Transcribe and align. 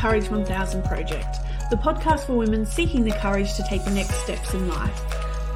Courage 0.00 0.30
1000 0.30 0.82
Project, 0.82 1.40
the 1.68 1.76
podcast 1.76 2.20
for 2.20 2.32
women 2.32 2.64
seeking 2.64 3.04
the 3.04 3.12
courage 3.20 3.52
to 3.52 3.62
take 3.64 3.84
the 3.84 3.90
next 3.90 4.14
steps 4.14 4.54
in 4.54 4.66
life. 4.66 4.98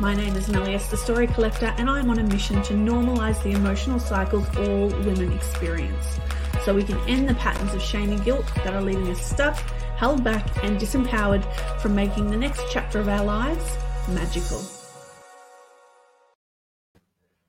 My 0.00 0.14
name 0.14 0.36
is 0.36 0.48
Melius, 0.48 0.86
the 0.90 0.98
Story 0.98 1.26
Collector, 1.26 1.74
and 1.78 1.88
I 1.88 1.98
am 1.98 2.10
on 2.10 2.18
a 2.18 2.22
mission 2.22 2.60
to 2.64 2.74
normalise 2.74 3.42
the 3.42 3.52
emotional 3.52 3.98
cycles 3.98 4.46
all 4.58 4.88
women 4.88 5.32
experience 5.32 6.20
so 6.62 6.74
we 6.74 6.84
can 6.84 6.98
end 7.08 7.26
the 7.26 7.34
patterns 7.36 7.72
of 7.72 7.80
shame 7.80 8.10
and 8.10 8.22
guilt 8.22 8.44
that 8.56 8.74
are 8.74 8.82
leaving 8.82 9.08
us 9.08 9.24
stuck, 9.24 9.56
held 9.96 10.22
back, 10.22 10.62
and 10.62 10.78
disempowered 10.78 11.42
from 11.80 11.94
making 11.94 12.30
the 12.30 12.36
next 12.36 12.62
chapter 12.70 12.98
of 12.98 13.08
our 13.08 13.24
lives 13.24 13.78
magical. 14.10 14.62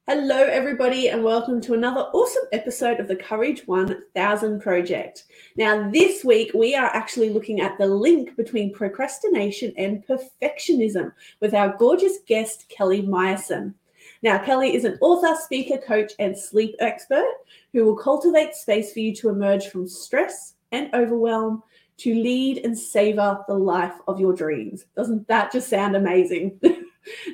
Hello, 0.08 0.38
everybody, 0.38 1.10
and 1.10 1.24
welcome 1.24 1.60
to 1.62 1.74
another 1.74 2.02
awesome 2.14 2.44
episode 2.52 3.00
of 3.00 3.08
the 3.08 3.16
Courage 3.16 3.64
1000 3.66 4.62
Project. 4.62 5.24
Now, 5.58 5.90
this 5.90 6.24
week 6.24 6.52
we 6.54 6.76
are 6.76 6.86
actually 6.94 7.32
looking 7.32 7.60
at 7.60 7.76
the 7.80 7.88
link 7.88 8.36
between 8.36 8.72
procrastination 8.72 9.74
and 9.78 10.06
perfectionism 10.06 11.12
with 11.40 11.56
our 11.56 11.76
gorgeous 11.80 12.20
guest, 12.28 12.70
Kelly 12.70 13.02
Myerson. 13.02 13.74
Now, 14.22 14.38
Kelly 14.38 14.76
is 14.76 14.86
an 14.86 15.00
author, 15.02 15.36
speaker, 15.42 15.80
coach, 15.80 16.12
and 16.20 16.38
sleep 16.38 16.76
expert 16.80 17.34
who 17.74 17.84
will 17.84 17.98
cultivate 17.98 18.54
space 18.54 18.94
for 18.94 19.00
you 19.00 19.16
to 19.16 19.30
emerge 19.30 19.70
from 19.70 19.88
stress 19.88 20.54
and 20.72 20.94
overwhelm 20.94 21.64
to 21.98 22.14
lead 22.14 22.60
and 22.60 22.78
savor 22.78 23.40
the 23.48 23.56
life 23.56 23.96
of 24.08 24.20
your 24.20 24.34
dreams. 24.34 24.86
Doesn't 24.96 25.28
that 25.30 25.52
just 25.52 25.68
sound 25.68 25.96
amazing? 25.96 26.62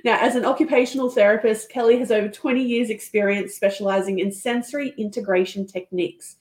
Now, 0.04 0.18
as 0.20 0.36
an 0.36 0.46
occupational 0.46 1.10
therapist, 1.10 1.70
Kelly 1.70 2.00
has 2.00 2.12
over 2.12 2.28
20 2.28 2.64
years' 2.64 2.90
experience 2.90 3.56
specializing 3.56 4.20
in 4.20 4.32
sensory 4.32 4.94
integration 4.98 5.66
techniques. 5.66 6.38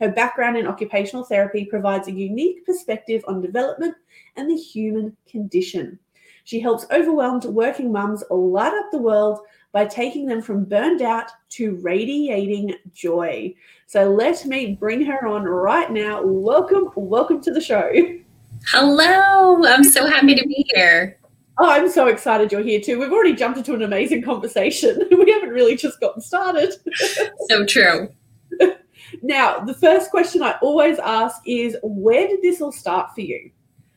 Her 0.00 0.10
background 0.10 0.56
in 0.56 0.66
occupational 0.66 1.24
therapy 1.24 1.64
provides 1.64 2.08
a 2.08 2.12
unique 2.12 2.66
perspective 2.66 3.24
on 3.28 3.40
development 3.40 3.94
and 4.36 4.50
the 4.50 4.56
human 4.56 5.16
condition. 5.28 5.98
She 6.44 6.58
helps 6.58 6.86
overwhelmed 6.90 7.44
working 7.44 7.92
mums 7.92 8.24
light 8.28 8.74
up 8.74 8.90
the 8.90 8.98
world 8.98 9.40
by 9.70 9.86
taking 9.86 10.26
them 10.26 10.42
from 10.42 10.64
burned 10.64 11.02
out 11.02 11.30
to 11.50 11.76
radiating 11.76 12.74
joy. 12.92 13.54
So 13.86 14.10
let 14.10 14.44
me 14.44 14.74
bring 14.74 15.04
her 15.04 15.26
on 15.26 15.44
right 15.44 15.90
now. 15.90 16.22
Welcome, 16.22 16.90
welcome 16.96 17.40
to 17.42 17.52
the 17.52 17.60
show. 17.60 17.90
Hello, 18.66 19.64
I'm 19.64 19.84
so 19.84 20.06
happy 20.06 20.34
to 20.34 20.46
be 20.46 20.66
here. 20.74 21.18
Oh, 21.58 21.70
I'm 21.70 21.90
so 21.90 22.06
excited 22.06 22.50
you're 22.50 22.62
here 22.62 22.80
too. 22.80 22.98
We've 22.98 23.12
already 23.12 23.34
jumped 23.34 23.58
into 23.58 23.74
an 23.74 23.82
amazing 23.82 24.22
conversation. 24.22 25.02
we 25.10 25.30
haven't 25.30 25.50
really 25.50 25.76
just 25.76 26.00
gotten 26.00 26.22
started. 26.22 26.74
so 27.48 27.66
true. 27.66 28.08
now, 29.22 29.60
the 29.60 29.74
first 29.74 30.10
question 30.10 30.42
I 30.42 30.56
always 30.62 30.98
ask 30.98 31.42
is 31.46 31.76
where 31.82 32.26
did 32.26 32.42
this 32.42 32.60
all 32.60 32.72
start 32.72 33.14
for 33.14 33.20
you? 33.20 33.50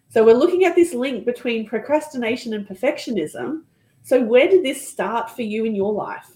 So, 0.09 0.25
we're 0.25 0.33
looking 0.33 0.65
at 0.65 0.75
this 0.75 0.93
link 0.93 1.25
between 1.25 1.67
procrastination 1.67 2.53
and 2.53 2.67
perfectionism. 2.67 3.63
So, 4.03 4.21
where 4.21 4.49
did 4.49 4.63
this 4.63 4.85
start 4.85 5.29
for 5.29 5.41
you 5.41 5.65
in 5.65 5.75
your 5.75 5.93
life? 5.93 6.31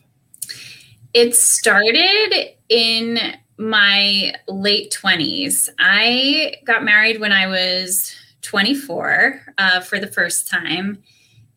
It 1.13 1.35
started 1.35 2.55
in 2.69 3.19
my 3.57 4.33
late 4.47 4.95
20s. 4.99 5.67
I 5.79 6.55
got 6.65 6.83
married 6.83 7.19
when 7.19 7.33
I 7.33 7.47
was 7.47 8.15
24 8.41 9.41
uh, 9.57 9.79
for 9.81 9.99
the 9.99 10.07
first 10.07 10.49
time. 10.49 11.03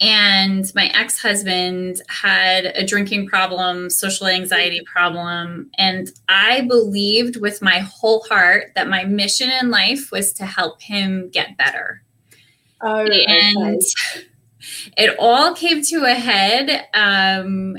And 0.01 0.71
my 0.75 0.87
ex 0.87 1.23
husband 1.23 2.03
had 2.09 2.67
a 2.67 2.85
drinking 2.85 3.29
problem, 3.29 3.89
social 3.89 4.27
anxiety 4.27 4.81
problem. 4.85 5.71
And 5.79 6.11
I 6.29 6.63
believed 6.63 7.37
with 7.37 7.63
my 7.63 7.79
whole 7.79 8.25
heart 8.29 8.73
that 8.75 8.89
my 8.89 9.05
mission 9.05 9.51
in 9.51 9.71
life 9.71 10.11
was 10.11 10.33
to 10.35 10.45
help 10.45 10.83
him 10.83 11.31
get 11.31 11.57
better. 11.57 12.03
Oh, 12.81 13.07
and 13.07 13.77
okay. 13.77 14.27
it 14.97 15.17
all 15.21 15.55
came 15.55 15.83
to 15.85 16.05
a 16.05 16.15
head 16.15 16.85
um, 16.95 17.77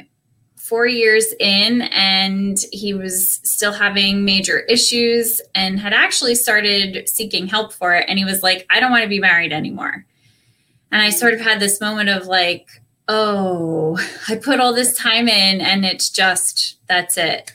four 0.64 0.88
years 0.88 1.34
in, 1.42 1.82
and 1.92 2.58
he 2.72 2.94
was 2.94 3.42
still 3.44 3.74
having 3.74 4.24
major 4.24 4.60
issues 4.62 5.42
and 5.54 5.78
had 5.78 5.92
actually 5.92 6.36
started 6.36 7.08
seeking 7.10 7.48
help 7.48 7.74
for 7.74 7.94
it. 7.94 8.06
And 8.08 8.18
he 8.18 8.24
was 8.24 8.44
like, 8.44 8.66
I 8.70 8.80
don't 8.80 8.90
want 8.90 9.04
to 9.04 9.10
be 9.10 9.20
married 9.20 9.52
anymore. 9.52 10.06
And 10.90 11.02
I 11.02 11.10
sort 11.10 11.34
of 11.34 11.42
had 11.42 11.60
this 11.60 11.82
moment 11.82 12.08
of 12.08 12.28
like, 12.28 12.70
oh, 13.10 14.00
I 14.30 14.38
put 14.38 14.62
all 14.62 14.74
this 14.74 14.98
time 14.98 15.28
in 15.28 15.60
and 15.60 15.84
it's 15.84 16.10
just, 16.10 16.78
that's 16.88 17.18
it. 17.18 17.52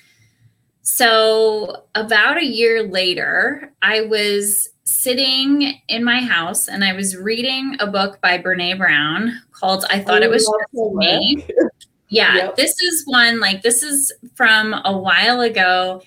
So, 0.82 1.84
about 1.94 2.37
a 2.37 2.44
year 2.44 2.82
later, 2.82 3.72
I 3.81 4.03
was 4.03 4.69
sitting 4.84 5.81
in 5.88 6.05
my 6.05 6.21
house 6.21 6.69
and 6.69 6.84
I 6.84 6.93
was 6.93 7.16
reading 7.16 7.77
a 7.81 7.87
book 7.87 8.21
by 8.21 8.37
Brene 8.37 8.77
Brown 8.77 9.41
called 9.53 9.84
I 9.88 10.00
Thought 10.00 10.22
It 10.22 10.31
Was 10.31 10.44
Just 10.44 10.94
Me. 10.94 11.47
Yeah, 12.08 12.34
yep. 12.36 12.56
this 12.56 12.80
is 12.80 13.04
one 13.06 13.41
like 13.41 13.62
this 13.62 13.82
is 13.82 14.12
from 14.34 14.74
a 14.84 14.96
while 14.96 15.41
ago. 15.41 16.02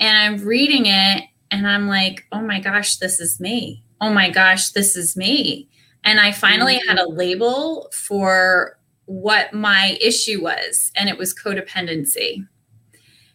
And 0.00 0.18
I'm 0.18 0.44
reading 0.44 0.86
it 0.86 1.24
and 1.50 1.66
I'm 1.66 1.88
like, 1.88 2.26
oh 2.32 2.40
my 2.40 2.60
gosh, 2.60 2.96
this 2.96 3.20
is 3.20 3.40
me. 3.40 3.82
Oh 4.00 4.12
my 4.12 4.30
gosh, 4.30 4.70
this 4.70 4.96
is 4.96 5.16
me. 5.16 5.68
And 6.04 6.20
I 6.20 6.32
finally 6.32 6.76
mm-hmm. 6.76 6.88
had 6.88 6.98
a 6.98 7.08
label 7.08 7.88
for 7.92 8.78
what 9.06 9.52
my 9.52 9.96
issue 10.00 10.42
was, 10.42 10.90
and 10.96 11.08
it 11.08 11.16
was 11.16 11.34
codependency. 11.34 12.46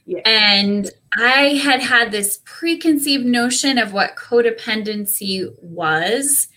Yeah. 0.06 0.22
And 0.26 0.90
I 1.18 1.60
had 1.64 1.82
had 1.82 2.12
this 2.12 2.42
preconceived 2.44 3.26
notion 3.26 3.78
of 3.78 3.94
what 3.94 4.16
codependency 4.16 5.54
was. 5.62 6.48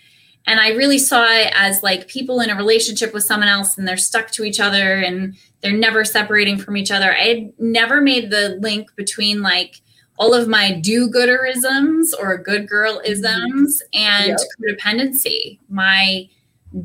And 0.47 0.61
I 0.61 0.71
really 0.71 0.99
saw 0.99 1.25
it 1.25 1.53
as 1.55 1.83
like 1.83 2.07
people 2.07 2.41
in 2.41 2.51
a 2.51 2.57
relationship 2.57 3.15
with 3.15 3.25
someone 3.25 3.49
else 3.49 3.79
and 3.79 3.89
they're 3.89 3.97
stuck 3.97 4.31
to 4.33 4.45
each 4.45 4.61
other 4.61 4.97
and 4.97 5.37
they're 5.63 5.73
never 5.73 6.05
separating 6.05 6.59
from 6.59 6.77
each 6.77 6.91
other. 6.91 7.15
I 7.15 7.23
had 7.23 7.53
never 7.59 8.01
made 8.01 8.31
the 8.31 8.59
link 8.61 8.95
between 8.97 9.41
like 9.41 9.81
all 10.19 10.35
of 10.35 10.47
my 10.47 10.73
do 10.73 11.11
gooderisms 11.11 12.11
or 12.19 12.37
good 12.37 12.69
girl 12.69 13.01
isms 13.05 13.83
mm-hmm. 13.95 14.01
and 14.01 14.39
yep. 14.39 14.79
codependency, 14.79 15.59
my 15.69 16.29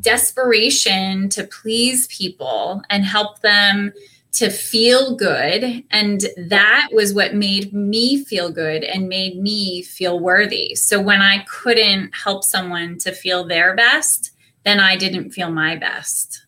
desperation 0.00 1.28
to 1.28 1.44
please 1.44 2.06
people 2.06 2.82
and 2.90 3.04
help 3.04 3.40
them 3.40 3.92
to 4.32 4.50
feel 4.50 5.16
good. 5.16 5.84
And 5.90 6.24
that 6.36 6.88
was 6.92 7.12
what 7.14 7.34
made 7.34 7.72
me 7.72 8.24
feel 8.24 8.50
good 8.50 8.84
and 8.84 9.08
made 9.08 9.40
me 9.40 9.82
feel 9.82 10.20
worthy. 10.20 10.74
So 10.74 11.00
when 11.00 11.20
I 11.20 11.44
couldn't 11.48 12.14
help 12.14 12.44
someone 12.44 12.98
to 12.98 13.12
feel 13.12 13.44
their 13.44 13.74
best, 13.74 14.32
then 14.64 14.78
I 14.78 14.96
didn't 14.96 15.30
feel 15.30 15.50
my 15.50 15.76
best. 15.76 16.46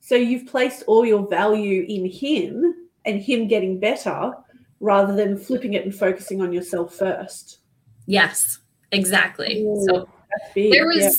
So 0.00 0.14
you've 0.14 0.46
placed 0.46 0.84
all 0.86 1.04
your 1.04 1.26
value 1.26 1.84
in 1.88 2.06
him 2.06 2.74
and 3.04 3.20
him 3.20 3.48
getting 3.48 3.80
better 3.80 4.32
rather 4.80 5.14
than 5.14 5.38
flipping 5.38 5.74
it 5.74 5.84
and 5.84 5.94
focusing 5.94 6.42
on 6.42 6.52
yourself 6.52 6.94
first. 6.94 7.58
Yes, 8.06 8.58
exactly. 8.92 9.62
Ooh, 9.62 9.84
so 9.88 10.08
there 10.54 10.86
was 10.86 11.02
yeah. 11.02 11.10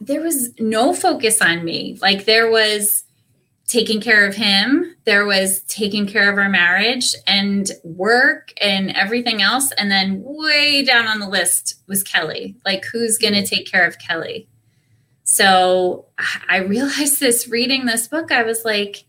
there 0.00 0.22
was 0.22 0.58
no 0.58 0.94
focus 0.94 1.40
on 1.40 1.64
me. 1.64 1.98
Like 2.00 2.24
there 2.24 2.50
was 2.50 3.03
taking 3.66 4.00
care 4.00 4.26
of 4.26 4.34
him, 4.34 4.94
there 5.04 5.24
was 5.24 5.62
taking 5.62 6.06
care 6.06 6.30
of 6.30 6.38
our 6.38 6.48
marriage 6.48 7.14
and 7.26 7.70
work 7.82 8.52
and 8.60 8.90
everything 8.96 9.40
else 9.40 9.72
and 9.72 9.90
then 9.90 10.22
way 10.22 10.84
down 10.84 11.06
on 11.06 11.18
the 11.18 11.28
list 11.28 11.82
was 11.88 12.02
Kelly. 12.02 12.56
Like 12.64 12.84
who's 12.84 13.18
going 13.18 13.34
to 13.34 13.42
mm. 13.42 13.48
take 13.48 13.70
care 13.70 13.86
of 13.86 13.98
Kelly? 13.98 14.48
So 15.24 16.06
I 16.48 16.58
realized 16.58 17.20
this 17.20 17.48
reading 17.48 17.86
this 17.86 18.08
book 18.08 18.30
I 18.30 18.42
was 18.42 18.64
like 18.64 19.04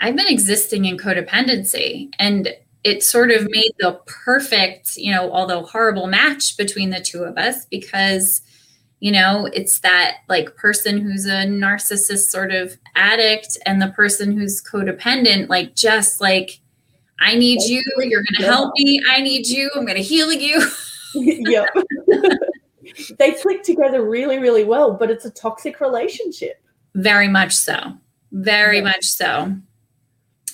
I've 0.00 0.16
been 0.16 0.26
existing 0.26 0.84
in 0.84 0.96
codependency 0.96 2.10
and 2.18 2.52
it 2.84 3.02
sort 3.02 3.30
of 3.30 3.48
made 3.50 3.70
the 3.78 4.00
perfect, 4.06 4.96
you 4.96 5.12
know, 5.12 5.30
although 5.32 5.62
horrible 5.62 6.08
match 6.08 6.56
between 6.56 6.90
the 6.90 7.00
two 7.00 7.22
of 7.22 7.38
us 7.38 7.64
because, 7.66 8.42
you 9.02 9.10
know, 9.10 9.48
it's 9.52 9.80
that 9.80 10.18
like 10.28 10.54
person 10.54 10.96
who's 10.96 11.26
a 11.26 11.44
narcissist 11.44 12.30
sort 12.30 12.52
of 12.52 12.78
addict 12.94 13.58
and 13.66 13.82
the 13.82 13.88
person 13.88 14.30
who's 14.30 14.62
codependent, 14.62 15.48
like 15.48 15.74
just 15.74 16.20
like, 16.20 16.60
I 17.18 17.34
need 17.34 17.62
you, 17.62 17.82
you're 17.98 18.22
going 18.22 18.38
to 18.38 18.46
help 18.46 18.72
me, 18.76 19.02
I 19.10 19.20
need 19.20 19.48
you, 19.48 19.72
I'm 19.74 19.84
going 19.86 19.96
to 19.96 20.04
heal 20.04 20.32
you. 20.32 20.70
yep. 21.16 21.66
they 23.18 23.32
click 23.32 23.64
together 23.64 24.08
really, 24.08 24.38
really 24.38 24.62
well, 24.62 24.94
but 24.94 25.10
it's 25.10 25.24
a 25.24 25.32
toxic 25.32 25.80
relationship. 25.80 26.62
Very 26.94 27.26
much 27.26 27.54
so. 27.54 27.94
Very 28.30 28.78
yeah. 28.78 28.84
much 28.84 29.04
so. 29.04 29.56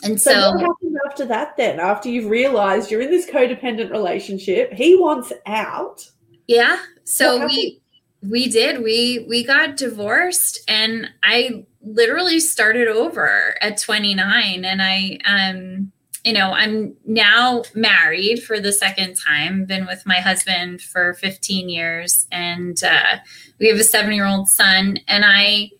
And 0.05 0.19
so, 0.19 0.33
so, 0.33 0.51
what 0.53 0.61
happened 0.63 0.97
after 1.07 1.27
that 1.27 1.55
then? 1.59 1.81
After 1.81 2.09
you've 2.09 2.31
realized 2.31 2.91
you're 2.91 3.03
in 3.03 3.11
this 3.11 3.27
codependent 3.27 3.91
relationship, 3.91 4.73
he 4.73 4.97
wants 4.97 5.35
out. 5.45 6.09
Yeah. 6.47 6.79
So 7.05 7.45
we 7.45 7.83
we 8.23 8.49
did. 8.49 8.83
We 8.83 9.25
we 9.29 9.45
got 9.45 9.77
divorced 9.77 10.61
and 10.69 11.09
I 11.23 11.67
literally 11.83 12.41
started 12.41 12.89
over 12.89 13.55
at 13.61 13.79
29 13.79 14.65
and 14.65 14.83
I 14.83 15.19
um 15.25 15.93
you 16.25 16.33
know, 16.33 16.51
I'm 16.53 16.95
now 17.07 17.63
married 17.75 18.43
for 18.43 18.61
the 18.61 18.73
second 18.73 19.17
time, 19.17 19.65
been 19.65 19.87
with 19.87 20.05
my 20.05 20.17
husband 20.17 20.83
for 20.83 21.15
15 21.15 21.69
years, 21.69 22.27
and 22.31 22.77
uh, 22.85 23.17
we 23.59 23.69
have 23.69 23.79
a 23.79 23.85
seven 23.85 24.13
year 24.13 24.27
old 24.27 24.49
son. 24.49 24.99
And 25.07 25.25
I, 25.25 25.71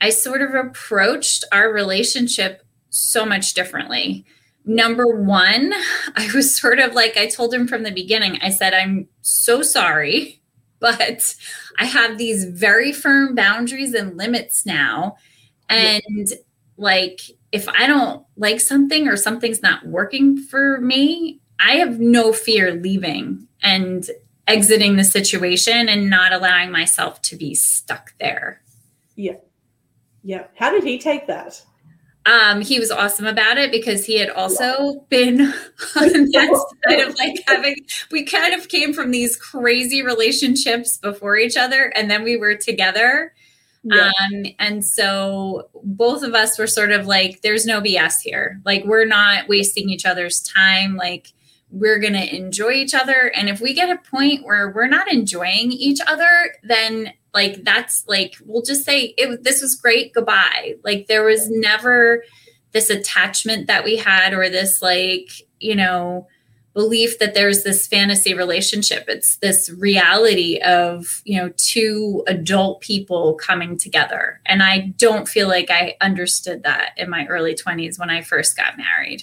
I 0.00 0.10
sort 0.10 0.42
of 0.42 0.54
approached 0.54 1.44
our 1.52 1.72
relationship 1.72 2.62
so 2.90 3.24
much 3.24 3.54
differently. 3.54 4.24
Number 4.66 5.06
one, 5.06 5.72
I 6.16 6.28
was 6.34 6.54
sort 6.54 6.80
of 6.80 6.92
like, 6.92 7.16
I 7.16 7.26
told 7.26 7.54
him 7.54 7.66
from 7.66 7.82
the 7.82 7.92
beginning, 7.92 8.38
I 8.42 8.50
said, 8.50 8.74
I'm 8.74 9.08
so 9.22 9.62
sorry, 9.62 10.42
but 10.98 11.34
I 11.78 11.86
have 11.86 12.18
these 12.18 12.44
very 12.44 12.92
firm 12.92 13.34
boundaries 13.34 13.94
and 13.94 14.18
limits 14.18 14.66
now. 14.66 15.16
And 15.70 16.02
yeah. 16.28 16.36
like, 16.76 17.22
if 17.52 17.66
I 17.70 17.86
don't 17.86 18.22
like 18.36 18.60
something 18.60 19.08
or 19.08 19.16
something's 19.16 19.62
not 19.62 19.86
working 19.86 20.36
for 20.36 20.78
me, 20.82 21.40
I 21.58 21.76
have 21.76 22.00
no 22.00 22.34
fear 22.34 22.72
leaving 22.74 23.48
and 23.62 24.06
exiting 24.46 24.96
the 24.96 25.04
situation 25.04 25.88
and 25.88 26.10
not 26.10 26.34
allowing 26.34 26.70
myself 26.70 27.22
to 27.22 27.36
be 27.36 27.54
stuck 27.54 28.12
there. 28.20 28.60
Yeah. 29.16 29.36
Yeah. 30.22 30.48
How 30.54 30.70
did 30.70 30.84
he 30.84 30.98
take 30.98 31.26
that? 31.28 31.62
Um, 32.26 32.62
he 32.62 32.78
was 32.78 32.90
awesome 32.90 33.26
about 33.26 33.58
it 33.58 33.70
because 33.70 34.06
he 34.06 34.18
had 34.18 34.30
also 34.30 34.64
yeah. 34.64 34.92
been 35.10 35.40
on 35.42 35.50
that 36.32 36.66
side 36.86 37.00
of 37.00 37.14
like 37.18 37.42
having 37.46 37.76
we 38.10 38.24
kind 38.24 38.54
of 38.54 38.68
came 38.68 38.94
from 38.94 39.10
these 39.10 39.36
crazy 39.36 40.02
relationships 40.02 40.96
before 40.96 41.36
each 41.36 41.56
other 41.56 41.92
and 41.94 42.10
then 42.10 42.24
we 42.24 42.36
were 42.36 42.54
together 42.54 43.32
yeah. 43.84 44.12
Um, 44.32 44.46
and 44.58 44.84
so 44.84 45.68
both 45.84 46.22
of 46.22 46.34
us 46.34 46.58
were 46.58 46.66
sort 46.66 46.90
of 46.90 47.06
like, 47.06 47.42
there's 47.42 47.66
no 47.66 47.80
BS 47.80 48.20
here. 48.22 48.60
Like, 48.64 48.84
we're 48.84 49.04
not 49.04 49.46
wasting 49.46 49.90
each 49.90 50.06
other's 50.06 50.40
time. 50.40 50.96
Like, 50.96 51.32
we're 51.70 51.98
going 51.98 52.14
to 52.14 52.36
enjoy 52.36 52.70
each 52.70 52.94
other. 52.94 53.30
And 53.34 53.48
if 53.48 53.60
we 53.60 53.74
get 53.74 53.90
a 53.90 54.10
point 54.10 54.44
where 54.44 54.70
we're 54.70 54.86
not 54.86 55.12
enjoying 55.12 55.70
each 55.72 56.00
other, 56.06 56.54
then 56.62 57.12
like 57.34 57.64
that's 57.64 58.06
like, 58.06 58.36
we'll 58.46 58.62
just 58.62 58.84
say, 58.84 59.14
it, 59.18 59.42
this 59.42 59.60
was 59.60 59.74
great. 59.74 60.14
Goodbye. 60.14 60.76
Like, 60.84 61.08
there 61.08 61.24
was 61.24 61.50
never 61.50 62.24
this 62.72 62.90
attachment 62.90 63.66
that 63.66 63.84
we 63.84 63.96
had 63.96 64.32
or 64.32 64.48
this, 64.48 64.80
like, 64.80 65.30
you 65.58 65.74
know, 65.74 66.28
belief 66.74 67.20
that 67.20 67.34
there's 67.34 67.62
this 67.62 67.86
fantasy 67.86 68.34
relationship 68.34 69.04
it's 69.06 69.36
this 69.36 69.70
reality 69.78 70.58
of 70.58 71.22
you 71.24 71.40
know 71.40 71.50
two 71.56 72.24
adult 72.26 72.80
people 72.80 73.34
coming 73.34 73.78
together 73.78 74.40
and 74.44 74.60
i 74.62 74.92
don't 74.98 75.28
feel 75.28 75.46
like 75.46 75.70
i 75.70 75.96
understood 76.00 76.64
that 76.64 76.90
in 76.96 77.08
my 77.08 77.24
early 77.26 77.54
20s 77.54 77.98
when 77.98 78.10
i 78.10 78.20
first 78.20 78.56
got 78.56 78.76
married 78.76 79.22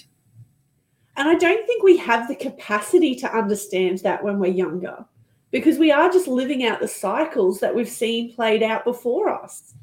and 1.14 1.28
i 1.28 1.34
don't 1.34 1.66
think 1.66 1.82
we 1.82 1.98
have 1.98 2.26
the 2.26 2.34
capacity 2.34 3.14
to 3.14 3.30
understand 3.36 3.98
that 3.98 4.24
when 4.24 4.38
we're 4.38 4.50
younger 4.50 5.04
because 5.52 5.78
we 5.78 5.92
are 5.92 6.10
just 6.10 6.26
living 6.26 6.64
out 6.64 6.80
the 6.80 6.88
cycles 6.88 7.60
that 7.60 7.74
we've 7.74 7.88
seen 7.88 8.34
played 8.34 8.62
out 8.62 8.84
before 8.84 9.28
us 9.28 9.74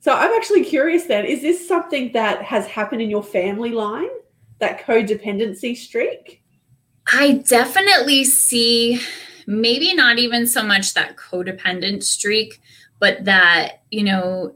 so 0.00 0.14
i'm 0.14 0.32
actually 0.32 0.64
curious 0.64 1.04
then 1.04 1.26
is 1.26 1.42
this 1.42 1.68
something 1.68 2.10
that 2.12 2.42
has 2.42 2.66
happened 2.66 3.02
in 3.02 3.10
your 3.10 3.22
family 3.22 3.72
line 3.72 4.08
that 4.58 4.84
codependency 4.84 5.76
streak? 5.76 6.42
I 7.12 7.42
definitely 7.48 8.24
see 8.24 9.00
maybe 9.46 9.94
not 9.94 10.18
even 10.18 10.46
so 10.46 10.62
much 10.62 10.94
that 10.94 11.16
codependent 11.16 12.02
streak, 12.02 12.60
but 12.98 13.24
that, 13.24 13.82
you 13.90 14.04
know, 14.04 14.54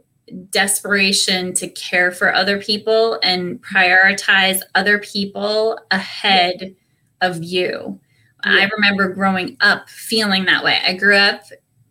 desperation 0.50 1.54
to 1.54 1.68
care 1.68 2.10
for 2.10 2.34
other 2.34 2.60
people 2.60 3.18
and 3.22 3.62
prioritize 3.62 4.60
other 4.74 4.98
people 4.98 5.78
ahead 5.90 6.74
of 7.20 7.42
you. 7.42 7.98
Yeah. 8.44 8.52
I 8.52 8.68
remember 8.74 9.08
growing 9.08 9.56
up 9.60 9.88
feeling 9.88 10.44
that 10.46 10.64
way. 10.64 10.80
I 10.84 10.94
grew 10.94 11.16
up 11.16 11.44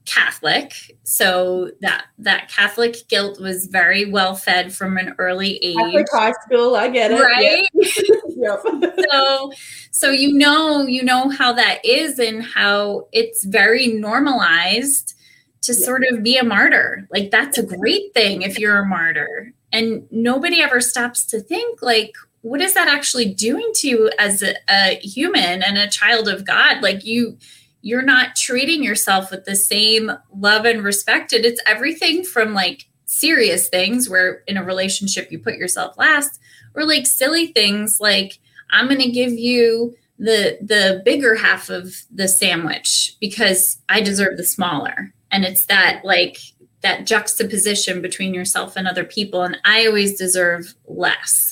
Catholic, 0.06 0.98
so 1.03 1.71
that 1.81 2.06
that 2.18 2.50
Catholic 2.50 3.07
guilt 3.07 3.39
was 3.39 3.68
very 3.68 4.09
well 4.09 4.36
fed 4.36 4.74
from 4.74 4.98
an 4.98 5.15
early 5.19 5.57
age. 5.57 5.75
Catholic 5.75 6.07
high 6.12 6.33
school, 6.44 6.75
I 6.75 6.89
get 6.89 7.12
it. 7.12 7.21
Right. 7.21 7.68
Yep. 8.42 8.63
so 9.12 9.51
so 9.92 10.09
you 10.09 10.33
know 10.33 10.81
you 10.81 11.03
know 11.03 11.30
how 11.30 11.53
that 11.53 11.86
is 11.86 12.18
and 12.18 12.42
how 12.42 13.07
it's 13.12 13.44
very 13.44 13.88
normalized 13.89 15.13
to 15.62 15.74
yep. 15.74 15.81
sort 15.81 16.03
of 16.09 16.24
be 16.24 16.38
a 16.38 16.44
martyr. 16.44 17.07
Like 17.12 17.30
that's 17.30 17.59
a 17.59 17.63
great 17.63 18.13
thing 18.15 18.42
if 18.42 18.57
you're 18.57 18.80
a 18.80 18.86
martyr. 18.86 19.53
And 19.71 20.07
nobody 20.09 20.59
ever 20.59 20.81
stops 20.81 21.24
to 21.27 21.39
think 21.39 21.83
like 21.83 22.13
what 22.41 22.61
is 22.61 22.73
that 22.73 22.88
actually 22.88 23.33
doing 23.33 23.69
to 23.75 23.88
you 23.88 24.11
as 24.17 24.41
a, 24.41 24.55
a 24.69 24.99
human 25.01 25.61
and 25.61 25.77
a 25.77 25.89
child 25.89 26.27
of 26.27 26.45
God? 26.45 26.81
Like 26.81 27.05
you 27.05 27.38
you're 27.81 28.03
not 28.03 28.35
treating 28.35 28.83
yourself 28.83 29.31
with 29.31 29.45
the 29.45 29.55
same 29.55 30.11
love 30.35 30.65
and 30.65 30.83
respect. 30.83 31.33
And 31.33 31.45
it's 31.45 31.61
everything 31.65 32.23
from 32.23 32.53
like 32.53 32.85
serious 33.05 33.69
things 33.69 34.07
where 34.07 34.43
in 34.47 34.55
a 34.55 34.63
relationship 34.63 35.31
you 35.31 35.39
put 35.39 35.55
yourself 35.55 35.97
last, 35.97 36.39
or 36.75 36.85
like 36.85 37.07
silly 37.07 37.47
things 37.47 37.97
like, 37.99 38.39
I'm 38.69 38.88
going 38.88 39.01
to 39.01 39.11
give 39.11 39.33
you 39.33 39.95
the 40.19 40.59
the 40.61 41.01
bigger 41.03 41.35
half 41.35 41.69
of 41.69 41.93
the 42.13 42.27
sandwich 42.27 43.15
because 43.19 43.79
I 43.89 44.01
deserve 44.01 44.38
the 44.38 44.43
smaller. 44.43 45.13
And 45.31 45.43
it's 45.43 45.65
that 45.65 46.01
like 46.03 46.38
that 46.81 47.05
juxtaposition 47.05 48.01
between 48.01 48.33
yourself 48.33 48.75
and 48.75 48.88
other 48.88 49.03
people 49.03 49.43
and 49.43 49.57
I 49.65 49.88
always 49.88 50.17
deserve 50.17 50.75
less. 50.88 51.50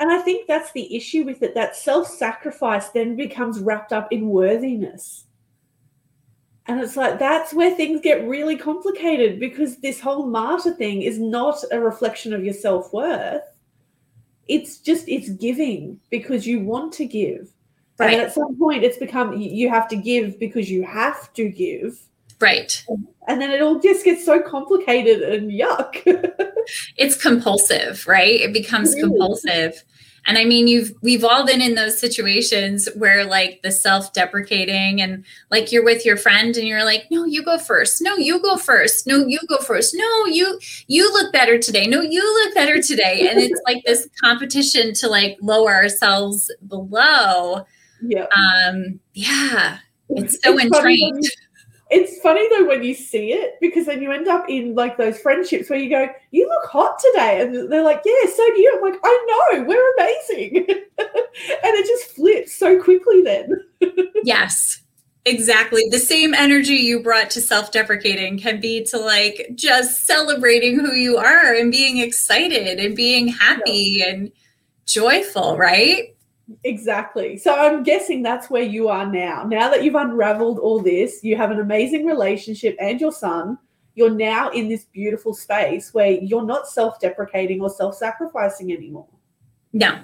And 0.00 0.10
I 0.10 0.18
think 0.18 0.48
that's 0.48 0.72
the 0.72 0.96
issue 0.96 1.24
with 1.24 1.42
it 1.42 1.54
that 1.54 1.76
self-sacrifice 1.76 2.88
then 2.88 3.16
becomes 3.16 3.60
wrapped 3.60 3.92
up 3.92 4.10
in 4.10 4.30
worthiness. 4.30 5.26
And 6.66 6.80
it's 6.80 6.96
like 6.96 7.18
that's 7.18 7.52
where 7.52 7.74
things 7.74 8.00
get 8.00 8.26
really 8.26 8.56
complicated 8.56 9.38
because 9.38 9.76
this 9.78 10.00
whole 10.00 10.26
martyr 10.26 10.72
thing 10.72 11.02
is 11.02 11.18
not 11.18 11.62
a 11.70 11.80
reflection 11.80 12.32
of 12.32 12.44
your 12.44 12.54
self 12.54 12.92
worth. 12.92 13.42
It's 14.48 14.78
just 14.78 15.08
it's 15.08 15.28
giving 15.28 16.00
because 16.10 16.46
you 16.46 16.60
want 16.60 16.92
to 16.94 17.04
give. 17.04 17.52
Right. 17.98 18.14
And 18.14 18.22
at 18.22 18.32
some 18.32 18.56
point, 18.56 18.84
it's 18.84 18.96
become 18.96 19.36
you 19.36 19.68
have 19.68 19.86
to 19.88 19.96
give 19.96 20.38
because 20.38 20.70
you 20.70 20.82
have 20.84 21.32
to 21.34 21.48
give. 21.50 22.00
Right. 22.40 22.82
And 23.28 23.40
then 23.40 23.50
it 23.50 23.60
all 23.60 23.78
just 23.78 24.04
gets 24.04 24.24
so 24.24 24.40
complicated 24.40 25.22
and 25.22 25.50
yuck. 25.50 26.02
it's 26.96 27.20
compulsive, 27.20 28.06
right? 28.06 28.40
It 28.40 28.54
becomes 28.54 28.94
it 28.94 29.00
compulsive. 29.00 29.84
And 30.26 30.38
I 30.38 30.44
mean, 30.44 30.66
you've 30.66 30.92
we've 31.02 31.24
all 31.24 31.46
been 31.46 31.60
in 31.60 31.74
those 31.74 31.98
situations 31.98 32.88
where 32.96 33.24
like 33.24 33.60
the 33.62 33.70
self-deprecating 33.70 35.00
and 35.00 35.24
like 35.50 35.72
you're 35.72 35.84
with 35.84 36.04
your 36.04 36.16
friend 36.16 36.56
and 36.56 36.66
you're 36.66 36.84
like, 36.84 37.06
no, 37.10 37.24
you 37.24 37.42
go 37.42 37.58
first. 37.58 38.02
No, 38.02 38.16
you 38.16 38.40
go 38.40 38.56
first. 38.56 39.06
No, 39.06 39.26
you 39.26 39.38
go 39.48 39.58
first. 39.58 39.94
No, 39.94 40.26
you 40.26 40.58
you 40.86 41.12
look 41.12 41.32
better 41.32 41.58
today. 41.58 41.86
No, 41.86 42.00
you 42.00 42.22
look 42.44 42.54
better 42.54 42.80
today. 42.82 43.28
And 43.30 43.40
it's 43.40 43.60
like 43.66 43.82
this 43.84 44.08
competition 44.22 44.94
to 44.94 45.08
like 45.08 45.36
lower 45.40 45.72
ourselves 45.72 46.50
below. 46.68 47.64
Yeah. 48.02 48.26
Um, 48.34 49.00
yeah. 49.14 49.78
It's 50.10 50.42
so 50.42 50.54
it's 50.54 50.64
entrained. 50.64 51.24
It's 51.90 52.20
funny 52.20 52.48
though 52.48 52.66
when 52.66 52.84
you 52.84 52.94
see 52.94 53.32
it 53.32 53.56
because 53.60 53.86
then 53.86 54.00
you 54.00 54.12
end 54.12 54.28
up 54.28 54.48
in 54.48 54.76
like 54.76 54.96
those 54.96 55.18
friendships 55.18 55.68
where 55.68 55.78
you 55.78 55.90
go, 55.90 56.08
"You 56.30 56.48
look 56.48 56.70
hot 56.70 57.00
today," 57.00 57.40
and 57.40 57.70
they're 57.70 57.82
like, 57.82 58.02
"Yeah, 58.04 58.26
so 58.26 58.46
do 58.54 58.60
you." 58.60 58.72
I'm 58.76 58.80
like, 58.80 59.00
"I 59.02 59.50
know, 59.54 59.64
we're 59.64 59.94
amazing," 59.94 60.66
and 60.98 61.74
it 61.74 61.86
just 61.86 62.14
flips 62.14 62.56
so 62.56 62.80
quickly. 62.80 63.22
Then, 63.22 63.64
yes, 64.22 64.82
exactly. 65.24 65.82
The 65.90 65.98
same 65.98 66.32
energy 66.32 66.74
you 66.74 67.02
brought 67.02 67.28
to 67.30 67.40
self-deprecating 67.40 68.38
can 68.38 68.60
be 68.60 68.84
to 68.84 68.98
like 68.98 69.50
just 69.56 70.06
celebrating 70.06 70.78
who 70.78 70.92
you 70.92 71.16
are 71.16 71.54
and 71.54 71.72
being 71.72 71.98
excited 71.98 72.78
and 72.78 72.94
being 72.94 73.28
happy 73.28 73.96
yeah. 73.98 74.10
and 74.10 74.32
joyful, 74.86 75.56
right? 75.56 76.14
Exactly. 76.64 77.36
So 77.38 77.54
I'm 77.54 77.82
guessing 77.82 78.22
that's 78.22 78.50
where 78.50 78.62
you 78.62 78.88
are 78.88 79.06
now. 79.06 79.44
Now 79.44 79.70
that 79.70 79.84
you've 79.84 79.94
unraveled 79.94 80.58
all 80.58 80.80
this, 80.80 81.22
you 81.22 81.36
have 81.36 81.50
an 81.50 81.60
amazing 81.60 82.06
relationship 82.06 82.76
and 82.80 83.00
your 83.00 83.12
son. 83.12 83.58
You're 83.94 84.10
now 84.10 84.50
in 84.50 84.68
this 84.68 84.84
beautiful 84.84 85.34
space 85.34 85.92
where 85.92 86.12
you're 86.12 86.44
not 86.44 86.68
self 86.68 87.00
deprecating 87.00 87.60
or 87.60 87.70
self 87.70 87.96
sacrificing 87.96 88.72
anymore. 88.72 89.08
No, 89.72 90.00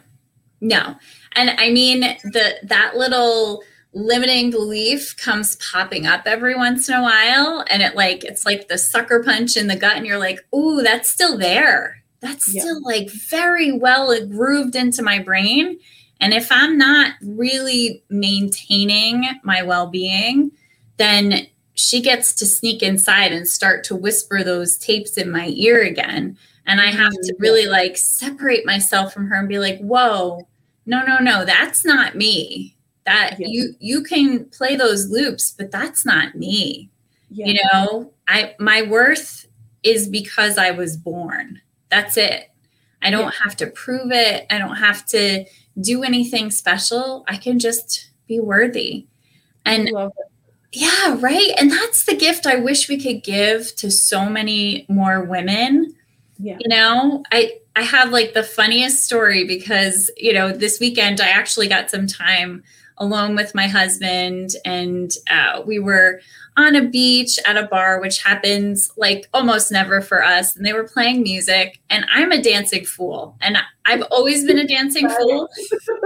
no. 0.60 0.96
And 1.34 1.50
I 1.58 1.70
mean, 1.70 2.00
the 2.00 2.56
that 2.64 2.96
little 2.96 3.62
limiting 3.92 4.50
belief 4.50 5.16
comes 5.16 5.56
popping 5.56 6.06
up 6.06 6.22
every 6.26 6.54
once 6.54 6.88
in 6.88 6.94
a 6.94 7.02
while 7.02 7.64
and 7.70 7.82
it 7.82 7.96
like 7.96 8.24
it's 8.24 8.44
like 8.44 8.68
the 8.68 8.76
sucker 8.76 9.22
punch 9.24 9.56
in 9.56 9.68
the 9.68 9.76
gut 9.76 9.96
and 9.96 10.06
you're 10.06 10.18
like 10.18 10.38
ooh 10.54 10.82
that's 10.82 11.08
still 11.08 11.38
there 11.38 12.02
that's 12.20 12.52
yeah. 12.52 12.60
still 12.60 12.82
like 12.82 13.08
very 13.30 13.72
well 13.72 14.14
grooved 14.26 14.76
into 14.76 15.02
my 15.02 15.18
brain 15.18 15.78
and 16.20 16.32
if 16.32 16.50
I'm 16.50 16.78
not 16.78 17.12
really 17.22 18.02
maintaining 18.08 19.24
my 19.42 19.62
well 19.62 19.86
being, 19.88 20.50
then 20.96 21.46
she 21.74 22.00
gets 22.00 22.34
to 22.36 22.46
sneak 22.46 22.82
inside 22.82 23.32
and 23.32 23.46
start 23.46 23.84
to 23.84 23.96
whisper 23.96 24.42
those 24.42 24.78
tapes 24.78 25.18
in 25.18 25.30
my 25.30 25.48
ear 25.48 25.82
again. 25.82 26.36
And 26.66 26.80
I 26.80 26.86
have 26.86 27.12
to 27.12 27.32
mm-hmm. 27.32 27.42
really 27.42 27.66
like 27.66 27.96
separate 27.96 28.64
myself 28.64 29.12
from 29.12 29.26
her 29.28 29.36
and 29.36 29.48
be 29.48 29.58
like, 29.58 29.78
whoa, 29.78 30.48
no, 30.86 31.04
no, 31.04 31.18
no, 31.18 31.44
that's 31.44 31.84
not 31.84 32.16
me. 32.16 32.76
That 33.04 33.36
Yeah. 33.38 33.48
you 33.48 33.74
you 33.78 34.02
can 34.02 34.46
play 34.46 34.74
those 34.74 35.08
loops, 35.10 35.52
but 35.56 35.70
that's 35.70 36.04
not 36.04 36.34
me. 36.34 36.90
Yeah. 37.30 37.46
You 37.46 37.60
know, 37.72 38.12
I 38.26 38.54
my 38.58 38.82
worth 38.82 39.46
is 39.82 40.08
because 40.08 40.58
I 40.58 40.70
was 40.72 40.96
born. 40.96 41.60
That's 41.90 42.16
it. 42.16 42.50
I 43.02 43.10
don't 43.10 43.34
have 43.44 43.54
to 43.56 43.66
prove 43.68 44.10
it. 44.10 44.46
I 44.50 44.58
don't 44.58 44.76
have 44.76 45.06
to 45.06 45.44
do 45.80 46.02
anything 46.02 46.50
special. 46.50 47.24
I 47.28 47.36
can 47.36 47.58
just 47.58 48.10
be 48.26 48.40
worthy. 48.40 49.06
And 49.64 49.90
yeah, 50.72 51.16
right. 51.18 51.52
And 51.58 51.70
that's 51.70 52.04
the 52.04 52.14
gift 52.14 52.46
I 52.46 52.56
wish 52.56 52.88
we 52.88 53.00
could 53.00 53.22
give 53.22 53.74
to 53.76 53.90
so 53.90 54.28
many 54.28 54.86
more 54.88 55.24
women. 55.24 55.94
Yeah. 56.38 56.58
You 56.60 56.68
know, 56.68 57.24
I 57.32 57.58
I 57.76 57.82
have 57.82 58.10
like 58.10 58.34
the 58.34 58.42
funniest 58.42 59.04
story 59.04 59.46
because, 59.46 60.10
you 60.16 60.32
know, 60.32 60.52
this 60.52 60.80
weekend 60.80 61.20
I 61.20 61.28
actually 61.28 61.68
got 61.68 61.90
some 61.90 62.06
time 62.06 62.62
alone 62.98 63.34
with 63.36 63.54
my 63.54 63.66
husband 63.66 64.50
and 64.64 65.12
uh, 65.30 65.62
we 65.66 65.78
were 65.78 66.20
on 66.56 66.74
a 66.74 66.88
beach 66.88 67.38
at 67.46 67.56
a 67.56 67.66
bar 67.66 68.00
which 68.00 68.22
happens 68.22 68.90
like 68.96 69.28
almost 69.34 69.70
never 69.70 70.00
for 70.00 70.24
us 70.24 70.56
and 70.56 70.64
they 70.64 70.72
were 70.72 70.84
playing 70.84 71.22
music 71.22 71.80
and 71.90 72.06
I'm 72.12 72.32
a 72.32 72.42
dancing 72.42 72.84
fool 72.84 73.36
and 73.40 73.58
I've 73.84 74.02
always 74.10 74.44
been 74.44 74.58
a 74.58 74.66
dancing 74.66 75.08
fool 75.08 75.48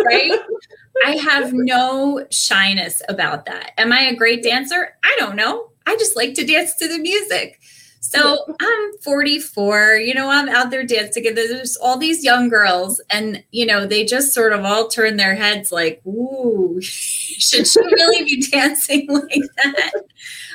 right? 0.04 0.38
I 1.06 1.16
have 1.16 1.52
no 1.52 2.26
shyness 2.30 3.00
about 3.08 3.46
that. 3.46 3.72
Am 3.78 3.92
I 3.92 4.02
a 4.02 4.16
great 4.16 4.42
dancer? 4.42 4.96
I 5.02 5.16
don't 5.18 5.36
know. 5.36 5.70
I 5.86 5.96
just 5.96 6.16
like 6.16 6.34
to 6.34 6.44
dance 6.44 6.74
to 6.76 6.88
the 6.88 6.98
music. 6.98 7.60
So 8.02 8.44
I'm 8.60 8.92
44, 9.02 9.96
you 9.96 10.14
know, 10.14 10.30
I'm 10.30 10.48
out 10.48 10.70
there 10.70 10.84
dancing, 10.84 11.26
and 11.26 11.36
there's 11.36 11.76
all 11.76 11.98
these 11.98 12.24
young 12.24 12.48
girls, 12.48 13.00
and 13.10 13.42
you 13.50 13.66
know, 13.66 13.86
they 13.86 14.04
just 14.04 14.32
sort 14.32 14.52
of 14.54 14.64
all 14.64 14.88
turn 14.88 15.16
their 15.16 15.34
heads 15.34 15.70
like, 15.70 16.00
Ooh, 16.06 16.78
should 16.82 17.66
she 17.66 17.80
really 17.80 18.24
be 18.24 18.42
dancing 18.50 19.06
like 19.08 19.42
that? 19.64 19.92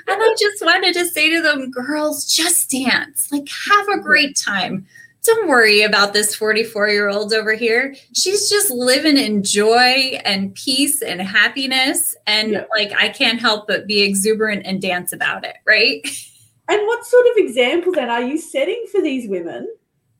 And 0.08 0.22
I 0.22 0.36
just 0.40 0.64
wanted 0.64 0.94
to 0.96 1.06
say 1.06 1.30
to 1.36 1.42
them, 1.42 1.72
girls, 1.72 2.26
just 2.26 2.70
dance, 2.72 3.32
like, 3.32 3.48
have 3.70 3.88
a 3.90 4.00
great 4.02 4.36
time 4.38 4.86
don't 5.26 5.48
worry 5.48 5.82
about 5.82 6.14
this 6.14 6.36
44 6.36 6.88
year 6.90 7.10
old 7.10 7.34
over 7.34 7.54
here. 7.56 7.96
She's 8.14 8.48
just 8.48 8.70
living 8.70 9.18
in 9.18 9.42
joy 9.44 10.20
and 10.24 10.54
peace 10.54 11.02
and 11.02 11.20
happiness. 11.20 12.16
And 12.28 12.52
Yeah. 12.52 12.66
like, 12.76 12.94
I 12.96 13.10
can't 13.10 13.40
help 13.40 13.68
but 13.68 13.88
be 13.88 14.04
exuberant 14.04 14.68
and 14.68 14.80
dance 14.80 15.14
about 15.14 15.44
it. 15.44 15.56
Right. 15.66 16.06
And 16.68 16.82
what 16.88 17.06
sort 17.06 17.26
of 17.28 17.38
example 17.38 17.92
then 17.92 18.10
are 18.10 18.24
you 18.24 18.38
setting 18.38 18.86
for 18.92 19.02
these 19.02 19.30
women? 19.30 19.68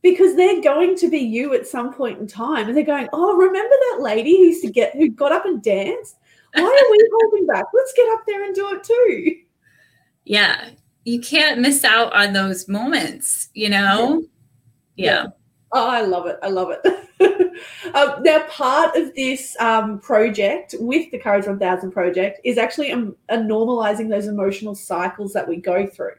Because 0.02 0.36
they're 0.36 0.62
going 0.62 0.96
to 0.98 1.10
be 1.10 1.18
you 1.18 1.54
at 1.56 1.66
some 1.66 1.92
point 1.92 2.20
in 2.20 2.28
time, 2.28 2.68
and 2.68 2.78
they're 2.78 2.84
going, 2.84 3.10
"Oh, 3.12 3.36
remember 3.36 3.76
that 3.92 4.02
lady 4.02 4.38
who 4.38 4.44
used 4.44 4.64
to 4.64 4.72
get 4.72 4.94
who 4.94 5.10
got 5.10 5.32
up 5.32 5.46
and 5.46 5.64
danced? 5.64 6.18
Why 6.54 6.64
are 6.64 6.92
we 6.92 7.10
holding 7.12 7.48
back? 7.48 7.66
Let's 7.74 7.94
get 7.94 8.08
up 8.14 8.22
there 8.28 8.44
and 8.44 8.54
do 8.54 8.70
it 8.76 8.84
too." 8.84 9.46
Yeah. 10.26 10.70
You 11.06 11.22
can't 11.22 11.60
miss 11.60 11.84
out 11.84 12.14
on 12.14 12.34
those 12.34 12.68
moments, 12.68 13.50
you 13.54 13.70
know? 13.70 14.24
Yeah. 14.96 15.28
Oh, 15.72 15.88
I 15.88 16.02
love 16.02 16.26
it. 16.26 16.40
I 16.42 16.50
love 16.50 16.72
it. 16.72 16.86
um, 17.96 18.24
now, 18.24 18.44
part 18.48 18.96
of 18.96 19.14
this 19.14 19.56
um, 19.60 20.00
project 20.00 20.74
with 20.80 21.12
the 21.12 21.20
Courage 21.20 21.46
1000 21.46 21.92
project 21.92 22.40
is 22.44 22.58
actually 22.58 22.92
um, 22.92 23.16
a 23.30 23.38
normalizing 23.38 24.10
those 24.10 24.28
emotional 24.28 24.74
cycles 24.74 25.34
that 25.34 25.48
we 25.48 25.58
go 25.58 25.86
through. 25.86 26.16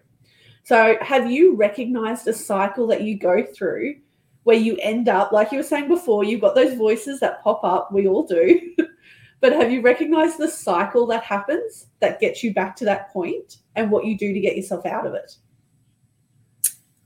So, 0.67 0.97
have 1.01 1.31
you 1.31 1.55
recognized 1.55 2.27
a 2.27 2.33
cycle 2.33 2.89
that 2.89 3.03
you 3.03 3.17
go 3.17 3.45
through 3.45 3.99
where 4.43 4.57
you 4.57 4.77
end 4.83 5.09
up, 5.09 5.31
like 5.31 5.53
you 5.53 5.59
were 5.59 5.63
saying 5.63 5.87
before, 5.87 6.25
you've 6.25 6.41
got 6.41 6.57
those 6.57 6.77
voices 6.77 7.21
that 7.21 7.41
pop 7.45 7.63
up, 7.63 7.93
we 7.93 8.09
all 8.09 8.27
do. 8.27 8.75
but 9.41 9.53
have 9.53 9.71
you 9.71 9.81
recognized 9.81 10.39
the 10.39 10.49
cycle 10.49 11.07
that 11.07 11.23
happens 11.23 11.87
that 12.01 12.19
gets 12.19 12.43
you 12.43 12.53
back 12.53 12.75
to 12.75 12.85
that 12.85 13.13
point 13.13 13.59
and 13.77 13.93
what 13.93 14.07
you 14.07 14.19
do 14.19 14.33
to 14.33 14.41
get 14.41 14.57
yourself 14.57 14.85
out 14.87 15.07
of 15.07 15.15
it? 15.15 15.37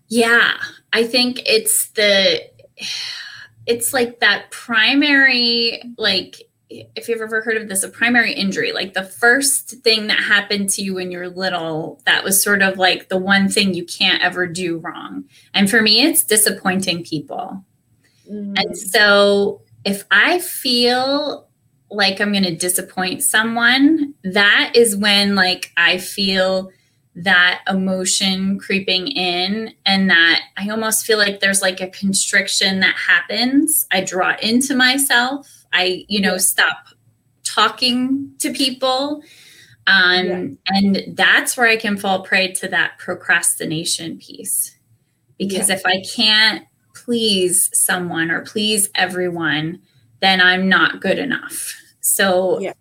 Yeah, 0.09 0.55
I 0.95 1.05
think 1.05 1.43
it's 1.45 1.91
the 1.91 2.41
it's 3.67 3.93
like 3.93 4.21
that 4.21 4.51
primary 4.51 5.83
like 5.99 6.50
if 6.71 7.09
you've 7.09 7.21
ever 7.21 7.41
heard 7.41 7.57
of 7.57 7.69
this 7.69 7.83
a 7.83 7.89
primary 7.89 8.33
injury 8.33 8.73
like 8.73 8.95
the 8.95 9.03
first 9.03 9.71
thing 9.83 10.07
that 10.07 10.21
happened 10.21 10.69
to 10.69 10.83
you 10.83 10.95
when 10.95 11.11
you're 11.11 11.29
little 11.29 12.01
that 12.07 12.23
was 12.23 12.43
sort 12.43 12.63
of 12.63 12.79
like 12.79 13.09
the 13.09 13.19
one 13.19 13.49
thing 13.49 13.75
you 13.75 13.85
can't 13.85 14.23
ever 14.23 14.47
do 14.47 14.79
wrong 14.79 15.25
and 15.53 15.69
for 15.69 15.83
me 15.83 16.03
it's 16.03 16.25
disappointing 16.25 17.03
people 17.03 17.65
Mm, 18.31 18.55
and 18.57 18.79
so 18.79 19.63
if 19.85 20.05
I 20.11 20.39
feel 20.39 21.49
like 21.91 22.21
I'm 22.21 22.33
going 22.33 22.45
to 22.45 22.55
disappoint 22.55 23.23
someone, 23.23 24.15
that 24.23 24.73
is 24.75 24.97
when 24.97 25.35
like 25.35 25.73
I 25.77 25.99
feel 25.99 26.71
that 27.17 27.63
emotion 27.69 28.59
creeping 28.59 29.09
in 29.09 29.75
and 29.85 30.09
that 30.09 30.43
I 30.57 30.69
almost 30.69 31.05
feel 31.05 31.19
like 31.19 31.41
there's 31.41 31.61
like 31.61 31.81
a 31.81 31.89
constriction 31.89 32.81
that 32.81 32.95
happens. 32.95 33.85
I 33.91 34.03
draw 34.03 34.37
into 34.41 34.77
myself. 34.77 35.60
I, 35.73 36.05
you 36.09 36.21
know, 36.21 36.39
stop 36.39 36.89
talking 37.45 38.33
to 38.39 38.53
people. 38.53 39.23
Um, 39.87 40.27
Yeah. 40.27 40.49
And 40.69 41.17
that's 41.17 41.57
where 41.57 41.69
I 41.69 41.77
can 41.77 41.97
fall 41.97 42.23
prey 42.23 42.53
to 42.55 42.69
that 42.69 42.99
procrastination 42.99 44.19
piece. 44.19 44.77
Because 45.39 45.71
if 45.71 45.83
I 45.87 46.03
can't 46.15 46.65
please 46.95 47.71
someone 47.73 48.31
or 48.31 48.43
please 48.43 48.91
everyone, 48.95 49.81
then 50.21 50.41
I'm 50.41 50.69
not 50.69 51.01
good 51.01 51.19
enough. 51.19 51.75
So 52.01 52.61
Yeah. 52.61 52.75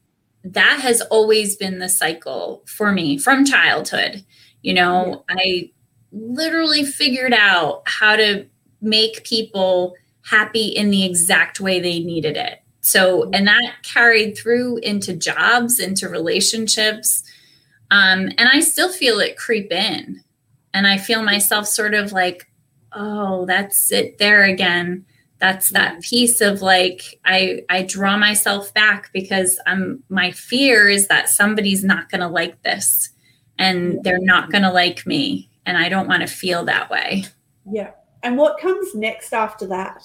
that 0.44 0.80
has 0.82 1.02
always 1.04 1.56
been 1.56 1.80
the 1.80 1.90
cycle 1.90 2.64
for 2.68 2.92
me 2.92 3.18
from 3.18 3.46
childhood. 3.46 4.26
You 4.62 4.74
know, 4.74 5.26
I 5.30 5.72
literally 6.12 6.84
figured 6.86 7.34
out 7.34 7.84
how 7.86 8.16
to 8.18 8.46
make 8.82 9.24
people 9.24 9.96
happy 10.24 10.68
in 10.68 10.90
the 10.92 11.06
exact 11.06 11.60
way 11.60 11.80
they 11.80 12.00
needed 12.00 12.38
it. 12.38 12.60
So, 12.90 13.30
and 13.34 13.48
that 13.48 13.84
carried 13.84 14.36
through 14.36 14.78
into 14.78 15.16
jobs, 15.16 15.80
into 15.80 16.10
relationships. 16.10 17.24
Um, 17.92 18.32
and 18.38 18.50
I 18.52 18.62
still 18.62 18.92
feel 18.92 19.20
it 19.20 19.38
creep 19.38 19.72
in. 19.72 20.24
And 20.74 20.88
I 20.88 20.98
feel 20.98 21.22
myself 21.22 21.68
sort 21.68 21.94
of 21.94 22.12
like, 22.12 22.50
oh, 22.92 23.46
that's 23.46 23.92
it 23.92 24.18
there 24.18 24.44
again. 24.44 25.06
That's 25.38 25.70
that 25.70 26.02
piece 26.02 26.42
of 26.42 26.62
like 26.62 27.20
I 27.24 27.62
I 27.70 27.84
draw 27.84 28.18
myself 28.18 28.74
back 28.74 29.12
because 29.14 29.60
I'm 29.66 30.04
my 30.10 30.32
fear 30.32 30.90
is 30.90 31.08
that 31.08 31.30
somebody's 31.30 31.84
not 31.84 32.10
going 32.10 32.22
to 32.22 32.28
like 32.28 32.62
this 32.64 33.10
and 33.58 34.04
they're 34.04 34.20
not 34.20 34.52
going 34.52 34.64
to 34.64 34.72
like 34.72 35.06
me 35.06 35.50
and 35.66 35.78
I 35.78 35.88
don't 35.88 36.08
want 36.08 36.22
to 36.22 36.28
feel 36.28 36.66
that 36.66 36.90
way. 36.90 37.24
Yeah. 37.70 37.92
And 38.22 38.38
what 38.38 38.60
comes 38.60 38.94
next 38.96 39.32
after 39.32 39.66
that? 39.68 40.04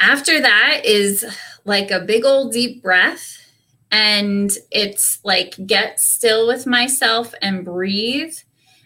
After 0.00 0.40
that 0.40 0.82
is 0.84 1.24
like 1.64 1.90
a 1.90 2.00
big 2.00 2.24
old 2.24 2.52
deep 2.52 2.82
breath 2.82 3.38
and 3.90 4.50
it's 4.70 5.20
like 5.24 5.54
get 5.66 6.00
still 6.00 6.46
with 6.46 6.66
myself 6.66 7.34
and 7.40 7.64
breathe 7.64 8.34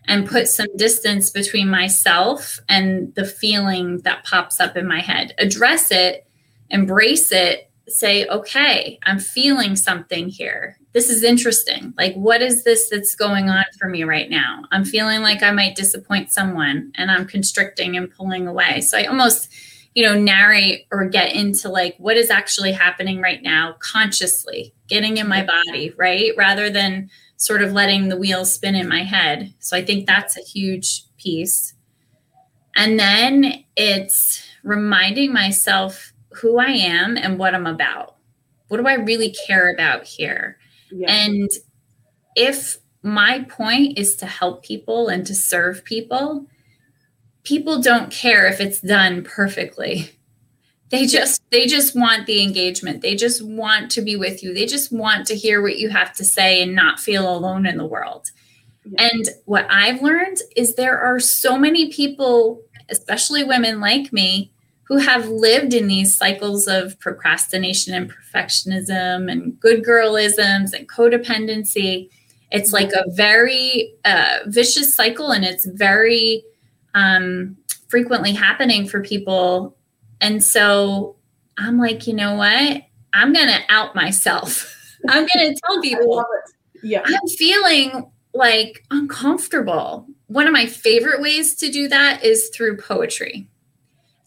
and 0.07 0.29
put 0.29 0.49
some 0.49 0.77
distance 0.77 1.31
between 1.31 1.69
myself 1.69 2.59
and 2.69 3.15
the 3.15 3.25
feeling 3.25 3.99
that 3.99 4.25
pops 4.25 4.61
up 4.61 4.77
in 4.77 4.87
my 4.87 5.01
head. 5.01 5.35
Address 5.39 5.91
it 5.91 6.27
embrace 6.71 7.33
it 7.33 7.71
say 7.89 8.25
okay 8.29 8.97
i'm 9.03 9.19
feeling 9.19 9.75
something 9.75 10.29
here. 10.29 10.79
This 10.93 11.11
is 11.11 11.25
interesting. 11.25 11.93
Like 11.97 12.15
what 12.15 12.43
is 12.43 12.65
this 12.65 12.89
that's 12.89 13.15
going 13.15 13.49
on 13.49 13.65
for 13.79 13.89
me 13.89 14.05
right 14.05 14.31
now? 14.31 14.65
I'm 14.71 14.85
feeling 14.85 15.23
like 15.23 15.43
i 15.43 15.51
might 15.51 15.75
disappoint 15.75 16.33
someone 16.33 16.93
and 16.95 17.11
i'm 17.11 17.27
constricting 17.27 17.97
and 17.97 18.11
pulling 18.11 18.47
away. 18.47 18.81
So 18.83 18.97
i 18.99 19.05
almost 19.05 19.53
you 19.95 20.05
know 20.05 20.19
narrate 20.19 20.87
or 20.93 21.09
get 21.09 21.35
into 21.35 21.69
like 21.69 21.97
what 21.99 22.17
is 22.17 22.31
actually 22.31 22.73
happening 22.73 23.21
right 23.21 23.43
now 23.43 23.75
consciously 23.81 24.73
getting 24.89 25.17
in 25.17 25.29
my 25.29 25.45
body 25.45 25.93
right? 25.97 26.31
Rather 26.37 26.71
than 26.71 27.11
sort 27.37 27.63
of 27.63 27.73
letting 27.73 28.09
the 28.09 28.17
wheels 28.17 28.53
spin 28.53 28.75
in 28.75 28.89
my 28.89 29.03
head. 29.03 29.55
So 29.59 29.77
i 29.77 29.85
think 29.85 30.07
that's 30.07 30.37
a 30.37 30.43
huge 30.43 31.05
piece. 31.17 31.75
And 32.77 32.99
then 32.99 33.65
it's 33.77 34.47
reminding 34.63 35.33
myself 35.33 36.13
who 36.35 36.59
i 36.59 36.71
am 36.71 37.17
and 37.17 37.39
what 37.39 37.55
i'm 37.55 37.67
about. 37.67 38.17
What 38.69 38.79
do 38.79 38.87
i 38.87 38.95
really 38.95 39.35
care 39.47 39.73
about 39.73 40.05
here? 40.05 40.59
Yeah. 40.93 41.11
and 41.11 41.49
if 42.37 42.79
my 43.03 43.45
point 43.49 43.99
is 43.99 44.17
to 44.17 44.27
help 44.27 44.65
people 44.65 45.09
and 45.09 45.27
to 45.27 45.35
serve 45.35 45.85
people, 45.85 46.47
people 47.45 47.81
don't 47.81 48.11
care 48.11 48.47
if 48.47 48.61
it's 48.61 48.81
done 48.81 49.23
perfectly. 49.23 50.11
They 50.91 51.07
just 51.07 51.41
they 51.51 51.67
just 51.67 51.95
want 51.95 52.27
the 52.27 52.43
engagement. 52.43 53.01
They 53.01 53.15
just 53.15 53.45
want 53.45 53.91
to 53.93 54.03
be 54.03 54.17
with 54.17 54.43
you. 54.43 54.53
They 54.53 54.67
just 54.67 54.91
want 54.91 55.27
to 55.29 55.37
hear 55.37 55.63
what 55.63 55.79
you 55.79 55.89
have 55.89 56.13
to 56.17 56.25
say 56.25 56.63
and 56.63 56.75
not 56.75 56.99
feel 56.99 57.33
alone 57.33 57.65
in 57.65 57.79
the 57.79 57.87
world. 57.87 58.31
Yeah. 58.85 59.09
And 59.13 59.29
what 59.45 59.67
I've 59.71 60.03
learned 60.03 60.39
is 60.57 60.75
there 60.75 60.99
are 60.99 61.21
so 61.21 61.57
many 61.57 61.93
people, 61.93 62.61
especially 62.89 63.45
women 63.45 63.79
like 63.79 64.13
me, 64.13 64.53
who 64.91 64.97
have 64.97 65.29
lived 65.29 65.75
in 65.75 65.87
these 65.87 66.17
cycles 66.17 66.67
of 66.67 66.99
procrastination 66.99 67.95
and 67.95 68.13
perfectionism 68.13 69.31
and 69.31 69.59
good 69.61 69.85
girlisms 69.85 70.73
and 70.73 70.89
codependency. 70.89 72.11
It's 72.51 72.73
like 72.73 72.91
a 72.93 73.05
very 73.13 73.95
uh, 74.05 74.39
vicious 74.47 74.93
cycle 74.93 75.31
and 75.31 75.45
it's 75.45 75.67
very 75.67 76.43
um, 76.95 77.57
frequently 77.89 78.33
happening 78.33 78.87
for 78.89 79.03
people. 79.03 79.77
And 80.21 80.43
so 80.43 81.17
I'm 81.59 81.79
like, 81.79 82.07
you 82.07 82.15
know 82.15 82.35
what? 82.35 82.83
I'm 83.13 83.33
going 83.33 83.49
to 83.49 83.61
out 83.69 83.95
myself. 83.95 84.77
I'm 85.09 85.27
going 85.35 85.55
to 85.55 85.61
tell 85.67 85.81
people. 85.83 86.25
Yeah. 86.83 87.03
I'm 87.05 87.29
feeling 87.37 88.11
like 88.33 88.85
uncomfortable. 88.91 90.07
One 90.27 90.47
of 90.47 90.53
my 90.53 90.67
favorite 90.67 91.21
ways 91.21 91.55
to 91.57 91.71
do 91.71 91.89
that 91.89 92.25
is 92.25 92.51
through 92.55 92.77
poetry. 92.79 93.49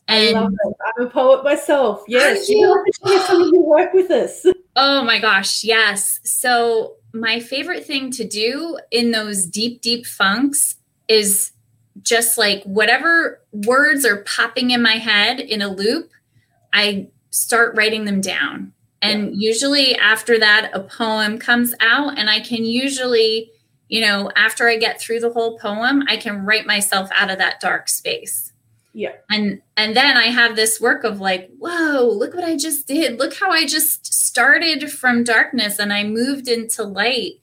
And 0.07 0.35
I'm 0.37 0.53
a 0.99 1.09
poet 1.09 1.43
myself. 1.43 2.03
Yes. 2.07 2.49
You 2.49 2.83
some 3.25 3.41
of 3.41 3.49
your 3.53 3.65
work 3.65 3.93
with 3.93 4.11
us. 4.11 4.45
Oh 4.75 5.03
my 5.03 5.19
gosh, 5.19 5.63
yes. 5.63 6.19
So 6.23 6.95
my 7.13 7.39
favorite 7.39 7.85
thing 7.85 8.09
to 8.09 8.27
do 8.27 8.79
in 8.89 9.11
those 9.11 9.45
deep, 9.45 9.83
deep 9.83 10.03
funks 10.03 10.77
is 11.07 11.51
just 12.03 12.37
like 12.37 12.63
whatever 12.63 13.41
words 13.51 14.05
are 14.05 14.23
popping 14.23 14.71
in 14.71 14.81
my 14.81 14.97
head 14.97 15.39
in 15.39 15.61
a 15.61 15.67
loop, 15.67 16.11
I 16.73 17.07
start 17.31 17.75
writing 17.75 18.05
them 18.05 18.21
down. 18.21 18.73
And 19.01 19.35
yeah. 19.35 19.49
usually 19.49 19.95
after 19.95 20.39
that, 20.39 20.71
a 20.73 20.79
poem 20.81 21.37
comes 21.37 21.75
out, 21.81 22.17
and 22.17 22.29
I 22.29 22.39
can 22.39 22.63
usually, 22.63 23.51
you 23.89 24.01
know, 24.01 24.31
after 24.35 24.69
I 24.69 24.77
get 24.77 25.01
through 25.01 25.19
the 25.19 25.31
whole 25.31 25.57
poem, 25.59 26.03
I 26.07 26.15
can 26.17 26.45
write 26.45 26.65
myself 26.65 27.09
out 27.13 27.29
of 27.29 27.37
that 27.39 27.59
dark 27.59 27.89
space. 27.89 28.53
Yeah. 28.93 29.13
And 29.29 29.61
and 29.75 29.95
then 29.95 30.15
I 30.17 30.25
have 30.25 30.55
this 30.55 30.79
work 30.79 31.03
of 31.03 31.19
like, 31.19 31.49
whoa, 31.57 32.07
look 32.07 32.35
what 32.35 32.43
I 32.43 32.55
just 32.55 32.87
did. 32.87 33.19
Look 33.19 33.33
how 33.35 33.49
I 33.51 33.65
just 33.65 34.13
started 34.13 34.91
from 34.91 35.23
darkness 35.23 35.79
and 35.79 35.91
I 35.91 36.03
moved 36.03 36.47
into 36.47 36.83
light. 36.83 37.33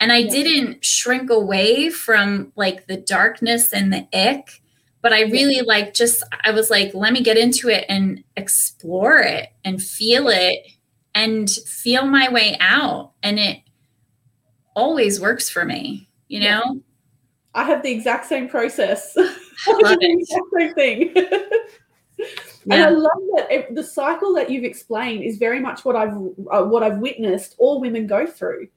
And 0.00 0.12
I 0.12 0.18
yeah. 0.18 0.30
didn't 0.30 0.84
shrink 0.84 1.30
away 1.30 1.90
from 1.90 2.52
like 2.56 2.86
the 2.86 2.96
darkness 2.96 3.72
and 3.72 3.92
the 3.92 4.08
ick, 4.12 4.62
but 5.02 5.12
I 5.12 5.22
really 5.22 5.56
yeah. 5.56 5.62
like 5.66 5.94
just 5.94 6.24
I 6.44 6.50
was 6.50 6.70
like, 6.70 6.94
let 6.94 7.12
me 7.12 7.22
get 7.22 7.36
into 7.36 7.68
it 7.68 7.84
and 7.88 8.24
explore 8.36 9.18
it 9.18 9.50
and 9.64 9.80
feel 9.80 10.28
it 10.28 10.66
and 11.14 11.50
feel 11.50 12.06
my 12.06 12.30
way 12.30 12.56
out. 12.60 13.12
And 13.22 13.38
it 13.38 13.58
always 14.74 15.20
works 15.20 15.48
for 15.48 15.64
me, 15.64 16.08
you 16.28 16.40
know? 16.40 16.62
Yeah. 16.64 16.80
I 17.54 17.64
have 17.64 17.82
the 17.82 17.90
exact 17.90 18.26
same 18.26 18.48
process. 18.48 19.14
I 19.18 19.72
Love 19.82 19.98
it. 20.00 20.28
Same 20.58 20.74
thing. 20.74 21.12
Yeah. 21.14 21.40
And 22.70 22.82
I 22.82 22.90
love 22.90 23.18
that 23.36 23.50
it, 23.50 23.74
the 23.74 23.82
cycle 23.82 24.34
that 24.34 24.50
you've 24.50 24.64
explained 24.64 25.24
is 25.24 25.38
very 25.38 25.60
much 25.60 25.82
what 25.82 25.96
I've 25.96 26.12
uh, 26.12 26.64
what 26.64 26.82
I've 26.82 26.98
witnessed 26.98 27.56
all 27.58 27.80
women 27.80 28.06
go 28.06 28.26
through. 28.26 28.68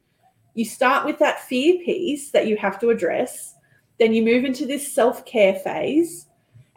You 0.53 0.65
start 0.65 1.05
with 1.05 1.19
that 1.19 1.41
fear 1.47 1.79
piece 1.83 2.31
that 2.31 2.47
you 2.47 2.57
have 2.57 2.79
to 2.79 2.89
address, 2.89 3.55
then 3.99 4.13
you 4.13 4.23
move 4.23 4.45
into 4.45 4.65
this 4.65 4.93
self-care 4.93 5.55
phase, 5.55 6.27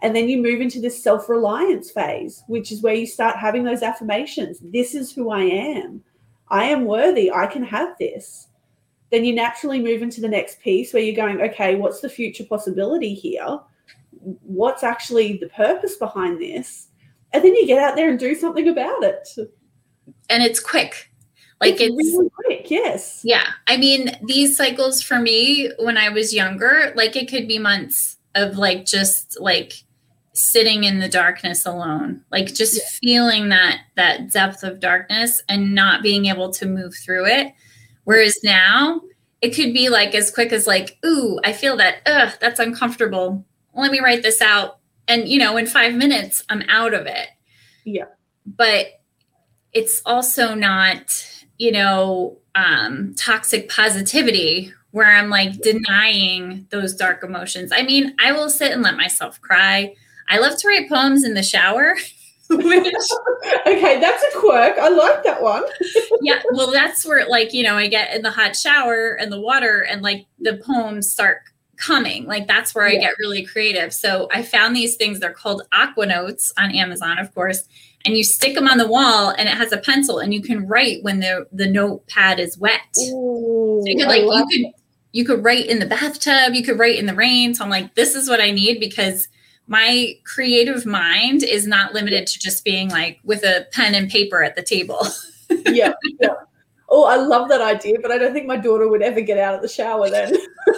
and 0.02 0.14
then 0.14 0.28
you 0.28 0.42
move 0.42 0.60
into 0.60 0.80
this 0.80 1.02
self-reliance 1.02 1.90
phase, 1.90 2.42
which 2.46 2.70
is 2.70 2.82
where 2.82 2.94
you 2.94 3.06
start 3.06 3.36
having 3.36 3.64
those 3.64 3.82
affirmations. 3.82 4.58
This 4.60 4.94
is 4.94 5.12
who 5.12 5.30
I 5.30 5.42
am. 5.42 6.02
I 6.48 6.64
am 6.64 6.84
worthy. 6.84 7.30
I 7.30 7.46
can 7.46 7.64
have 7.64 7.96
this. 7.98 8.48
Then 9.10 9.24
you 9.24 9.34
naturally 9.34 9.80
move 9.80 10.02
into 10.02 10.20
the 10.20 10.28
next 10.28 10.60
piece 10.60 10.92
where 10.92 11.02
you're 11.02 11.16
going, 11.16 11.40
okay, 11.40 11.76
what's 11.76 12.00
the 12.00 12.08
future 12.08 12.44
possibility 12.44 13.14
here? 13.14 13.60
what's 14.42 14.82
actually 14.82 15.36
the 15.36 15.48
purpose 15.48 15.96
behind 15.96 16.40
this 16.40 16.88
and 17.32 17.44
then 17.44 17.54
you 17.54 17.66
get 17.66 17.78
out 17.78 17.96
there 17.96 18.10
and 18.10 18.18
do 18.18 18.34
something 18.34 18.68
about 18.68 19.02
it 19.04 19.28
and 20.30 20.42
it's 20.42 20.60
quick 20.60 21.10
like 21.60 21.80
it's, 21.80 21.82
it's 21.82 22.16
really 22.16 22.30
quick 22.30 22.70
yes 22.70 23.20
yeah 23.24 23.46
i 23.66 23.76
mean 23.76 24.10
these 24.24 24.56
cycles 24.56 25.02
for 25.02 25.18
me 25.18 25.70
when 25.78 25.96
i 25.96 26.08
was 26.08 26.34
younger 26.34 26.92
like 26.96 27.16
it 27.16 27.28
could 27.28 27.48
be 27.48 27.58
months 27.58 28.18
of 28.34 28.56
like 28.58 28.84
just 28.84 29.38
like 29.40 29.72
sitting 30.34 30.84
in 30.84 31.00
the 31.00 31.08
darkness 31.08 31.64
alone 31.64 32.22
like 32.30 32.52
just 32.52 32.76
yeah. 32.76 32.82
feeling 33.00 33.48
that 33.48 33.80
that 33.94 34.30
depth 34.30 34.62
of 34.62 34.80
darkness 34.80 35.42
and 35.48 35.74
not 35.74 36.02
being 36.02 36.26
able 36.26 36.52
to 36.52 36.66
move 36.66 36.94
through 37.04 37.24
it 37.24 37.54
whereas 38.04 38.38
now 38.44 39.00
it 39.40 39.54
could 39.54 39.72
be 39.72 39.88
like 39.88 40.14
as 40.14 40.30
quick 40.30 40.52
as 40.52 40.66
like 40.66 40.98
ooh 41.06 41.40
i 41.42 41.54
feel 41.54 41.74
that 41.74 42.02
ugh 42.04 42.34
that's 42.38 42.60
uncomfortable 42.60 43.42
let 43.76 43.92
me 43.92 44.00
write 44.00 44.22
this 44.22 44.40
out. 44.40 44.78
And, 45.06 45.28
you 45.28 45.38
know, 45.38 45.56
in 45.56 45.66
five 45.66 45.94
minutes, 45.94 46.42
I'm 46.48 46.62
out 46.68 46.94
of 46.94 47.06
it. 47.06 47.28
Yeah. 47.84 48.06
But 48.44 48.86
it's 49.72 50.02
also 50.04 50.54
not, 50.54 51.35
you 51.58 51.72
know, 51.72 52.36
um, 52.54 53.14
toxic 53.16 53.68
positivity 53.68 54.72
where 54.90 55.06
I'm 55.14 55.28
like 55.28 55.60
denying 55.60 56.66
those 56.70 56.94
dark 56.94 57.22
emotions. 57.22 57.70
I 57.72 57.82
mean, 57.82 58.14
I 58.18 58.32
will 58.32 58.48
sit 58.48 58.72
and 58.72 58.82
let 58.82 58.96
myself 58.96 59.40
cry. 59.40 59.94
I 60.28 60.38
love 60.38 60.56
to 60.58 60.68
write 60.68 60.88
poems 60.88 61.24
in 61.24 61.34
the 61.34 61.42
shower. 61.42 61.96
Which, 62.48 62.64
okay, 63.66 64.00
that's 64.00 64.22
a 64.22 64.38
quirk. 64.38 64.78
I 64.78 64.88
like 64.88 65.22
that 65.24 65.42
one. 65.42 65.64
yeah, 66.22 66.40
well, 66.52 66.70
that's 66.70 67.04
where, 67.04 67.28
like, 67.28 67.52
you 67.52 67.62
know, 67.62 67.76
I 67.76 67.88
get 67.88 68.14
in 68.14 68.22
the 68.22 68.30
hot 68.30 68.56
shower 68.56 69.14
and 69.14 69.32
the 69.32 69.40
water, 69.40 69.80
and 69.80 70.00
like 70.00 70.26
the 70.38 70.56
poems 70.64 71.10
start 71.10 71.42
coming. 71.76 72.24
Like 72.26 72.46
that's 72.46 72.74
where 72.74 72.88
yeah. 72.88 72.98
I 72.98 73.02
get 73.02 73.14
really 73.18 73.44
creative. 73.44 73.92
So 73.92 74.28
I 74.32 74.42
found 74.42 74.74
these 74.74 74.96
things. 74.96 75.20
They're 75.20 75.32
called 75.32 75.62
Aqua 75.72 76.06
Notes 76.06 76.52
on 76.58 76.74
Amazon, 76.74 77.18
of 77.18 77.34
course. 77.34 77.64
And 78.06 78.16
you 78.16 78.22
stick 78.22 78.54
them 78.54 78.68
on 78.68 78.78
the 78.78 78.86
wall, 78.86 79.34
and 79.36 79.48
it 79.48 79.56
has 79.56 79.72
a 79.72 79.78
pencil, 79.78 80.20
and 80.20 80.32
you 80.32 80.40
can 80.40 80.66
write 80.66 81.02
when 81.02 81.18
the 81.20 81.46
the 81.50 81.66
notepad 81.66 82.38
is 82.38 82.56
wet. 82.56 82.80
Ooh, 83.00 83.82
so 83.84 83.90
you 83.90 83.96
could 83.96 84.06
like 84.06 84.22
you 84.22 84.46
could 84.48 84.72
you 85.12 85.24
could 85.24 85.42
write 85.44 85.66
in 85.66 85.80
the 85.80 85.86
bathtub, 85.86 86.54
you 86.54 86.62
could 86.62 86.78
write 86.78 86.98
in 86.98 87.06
the 87.06 87.14
rain. 87.14 87.54
So 87.54 87.64
I'm 87.64 87.70
like, 87.70 87.94
this 87.94 88.14
is 88.14 88.28
what 88.28 88.40
I 88.40 88.50
need 88.50 88.78
because 88.78 89.28
my 89.66 90.14
creative 90.24 90.86
mind 90.86 91.42
is 91.42 91.66
not 91.66 91.94
limited 91.94 92.26
to 92.28 92.38
just 92.38 92.64
being 92.64 92.90
like 92.90 93.18
with 93.24 93.42
a 93.42 93.66
pen 93.72 93.94
and 93.94 94.10
paper 94.10 94.44
at 94.44 94.54
the 94.56 94.62
table. 94.62 95.06
yeah, 95.66 95.94
yeah. 96.20 96.34
Oh, 96.88 97.04
I 97.04 97.16
love 97.16 97.48
that 97.48 97.60
idea, 97.60 97.96
but 98.00 98.12
I 98.12 98.18
don't 98.18 98.32
think 98.32 98.46
my 98.46 98.56
daughter 98.56 98.88
would 98.88 99.02
ever 99.02 99.20
get 99.20 99.38
out 99.38 99.54
of 99.54 99.62
the 99.62 99.68
shower 99.68 100.08
then. 100.08 100.36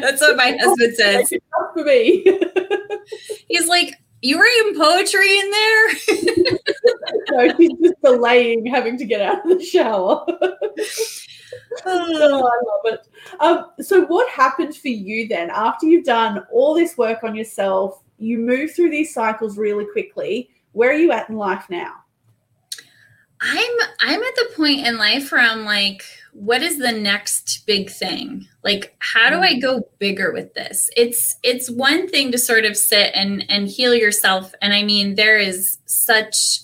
That's 0.00 0.20
what 0.20 0.36
my 0.36 0.56
husband 0.60 0.96
says. 0.96 1.32
For 1.74 1.84
me. 1.84 2.24
He's 3.48 3.68
like, 3.68 4.01
you 4.22 4.40
writing 4.40 4.80
poetry 4.80 5.38
in 5.38 5.50
there? 5.50 5.88
no, 7.48 7.54
he's 7.56 7.78
just 7.82 8.00
delaying 8.02 8.64
having 8.66 8.96
to 8.98 9.04
get 9.04 9.20
out 9.20 9.44
of 9.44 9.58
the 9.58 9.64
shower. 9.64 10.24
oh, 11.86 12.50
I 12.50 12.90
love 12.90 12.94
it. 12.94 13.08
Um, 13.40 13.66
so, 13.80 14.06
what 14.06 14.30
happened 14.30 14.76
for 14.76 14.88
you 14.88 15.28
then 15.28 15.50
after 15.50 15.86
you've 15.86 16.04
done 16.04 16.44
all 16.52 16.74
this 16.74 16.96
work 16.96 17.24
on 17.24 17.34
yourself? 17.34 18.02
You 18.18 18.38
move 18.38 18.72
through 18.72 18.90
these 18.90 19.12
cycles 19.12 19.58
really 19.58 19.86
quickly. 19.86 20.50
Where 20.70 20.90
are 20.90 20.96
you 20.96 21.10
at 21.10 21.28
in 21.28 21.36
life 21.36 21.64
now? 21.68 21.94
I'm 23.40 23.76
I'm 24.00 24.22
at 24.22 24.34
the 24.36 24.50
point 24.54 24.86
in 24.86 24.98
life 24.98 25.32
where 25.32 25.40
I'm 25.40 25.64
like, 25.64 26.04
what 26.32 26.62
is 26.62 26.78
the 26.78 26.92
next 26.92 27.64
big 27.66 27.90
thing? 27.90 28.46
Like 28.64 28.96
how 28.98 29.30
do 29.30 29.36
i 29.36 29.54
mm. 29.54 29.62
go 29.62 29.88
bigger 29.98 30.32
with 30.32 30.54
this? 30.54 30.90
It's 30.96 31.36
it's 31.42 31.70
one 31.70 32.08
thing 32.08 32.32
to 32.32 32.38
sort 32.38 32.64
of 32.64 32.76
sit 32.76 33.12
and 33.14 33.44
and 33.48 33.68
heal 33.68 33.94
yourself. 33.94 34.52
And 34.60 34.72
i 34.72 34.82
mean 34.82 35.14
there 35.14 35.38
is 35.38 35.78
such 35.86 36.60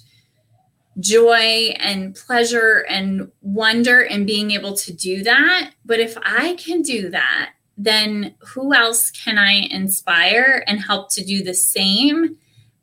joy 0.99 1.75
and 1.79 2.15
pleasure 2.17 2.85
and 2.89 3.31
wonder 3.41 4.03
in 4.03 4.27
being 4.27 4.51
able 4.51 4.75
to 4.75 4.93
do 4.93 5.23
that. 5.23 5.73
But 5.85 6.01
if 6.01 6.17
i 6.23 6.55
can 6.55 6.83
do 6.83 7.11
that 7.11 7.53
then 7.81 8.35
who 8.41 8.75
else 8.75 9.13
can 9.13 9.39
i 9.39 9.53
inspire 9.71 10.65
and 10.67 10.81
help 10.81 11.11
to 11.11 11.25
do 11.25 11.45
the 11.45 11.55
same? 11.55 12.37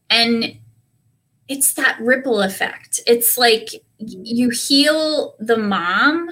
And 0.09 0.57
it's 1.49 1.73
that 1.73 1.99
ripple 1.99 2.41
effect. 2.41 3.01
It's 3.05 3.37
like 3.37 3.69
you 3.97 4.49
heal 4.49 5.35
the 5.39 5.57
mom 5.57 6.29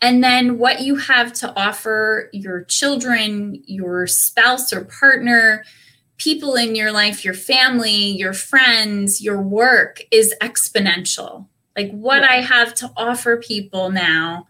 and 0.00 0.24
then 0.24 0.58
what 0.58 0.80
you 0.80 0.96
have 0.96 1.32
to 1.34 1.52
offer 1.58 2.30
your 2.32 2.64
children, 2.64 3.62
your 3.66 4.06
spouse 4.06 4.72
or 4.72 4.84
partner, 4.84 5.64
people 6.16 6.54
in 6.54 6.74
your 6.74 6.90
life, 6.90 7.24
your 7.24 7.34
family, 7.34 7.90
your 7.90 8.32
friends, 8.32 9.20
your 9.20 9.42
work 9.42 10.02
is 10.10 10.34
exponential. 10.40 11.46
Like 11.76 11.90
what. 11.92 12.22
I 12.24 12.40
have 12.40 12.74
to 12.76 12.90
offer 12.96 13.36
people 13.36 13.90
now 13.90 14.46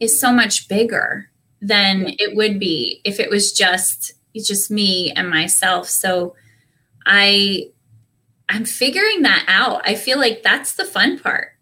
is 0.00 0.20
so 0.20 0.32
much 0.32 0.68
bigger 0.68 1.30
than 1.60 2.14
it 2.18 2.36
would 2.36 2.58
be 2.58 3.00
if 3.04 3.20
it 3.20 3.30
was 3.30 3.52
just 3.52 4.12
just 4.34 4.70
me 4.70 5.12
and 5.12 5.28
myself. 5.28 5.88
So 5.88 6.34
I 7.06 7.70
I'm 8.48 8.64
figuring 8.64 9.22
that 9.22 9.44
out. 9.48 9.82
I 9.84 9.94
feel 9.94 10.18
like 10.18 10.42
that's 10.42 10.74
the 10.74 10.84
fun 10.84 11.18
part 11.18 11.52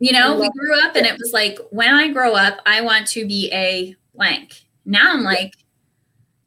you 0.00 0.12
know, 0.12 0.38
we 0.38 0.48
grew 0.50 0.80
up 0.80 0.94
and 0.94 1.06
it 1.06 1.18
was 1.18 1.32
like, 1.32 1.58
when 1.70 1.92
I 1.92 2.12
grow 2.12 2.34
up, 2.34 2.60
I 2.66 2.80
want 2.80 3.06
to 3.08 3.26
be 3.26 3.50
a 3.52 3.96
blank. 4.14 4.62
Now 4.84 5.12
I'm 5.12 5.22
like, 5.22 5.54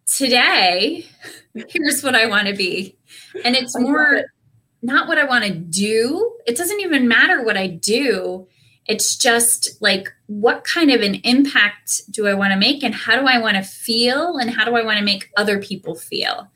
today, 0.06 1.06
here's 1.68 2.04
what 2.04 2.16
I 2.16 2.28
want 2.28 2.48
to 2.48 2.56
be. 2.56 2.98
And 3.44 3.56
it's 3.56 3.78
more, 3.78 4.24
not 4.82 5.08
what 5.08 5.18
I 5.18 5.26
want 5.26 5.44
to 5.46 5.54
do. 5.54 6.38
It 6.48 6.58
doesn't 6.58 6.80
even 6.80 7.08
matter 7.08 7.44
what 7.44 7.58
I 7.58 7.68
do. 7.68 8.48
It's 8.88 9.16
just 9.16 9.82
like, 9.82 10.08
what 10.28 10.64
kind 10.64 10.90
of 10.92 11.02
an 11.02 11.16
impact 11.24 12.02
do 12.10 12.28
I 12.28 12.34
want 12.34 12.54
to 12.54 12.60
make? 12.60 12.84
And 12.84 12.96
how 12.96 13.20
do 13.20 13.28
I 13.28 13.38
want 13.38 13.58
to 13.58 13.64
feel? 13.64 14.38
And 14.38 14.50
how 14.50 14.66
do 14.66 14.76
I 14.76 14.84
want 14.84 14.98
to 14.98 15.06
make 15.06 15.30
other 15.38 15.62
people 15.62 15.96
feel? 15.96 16.50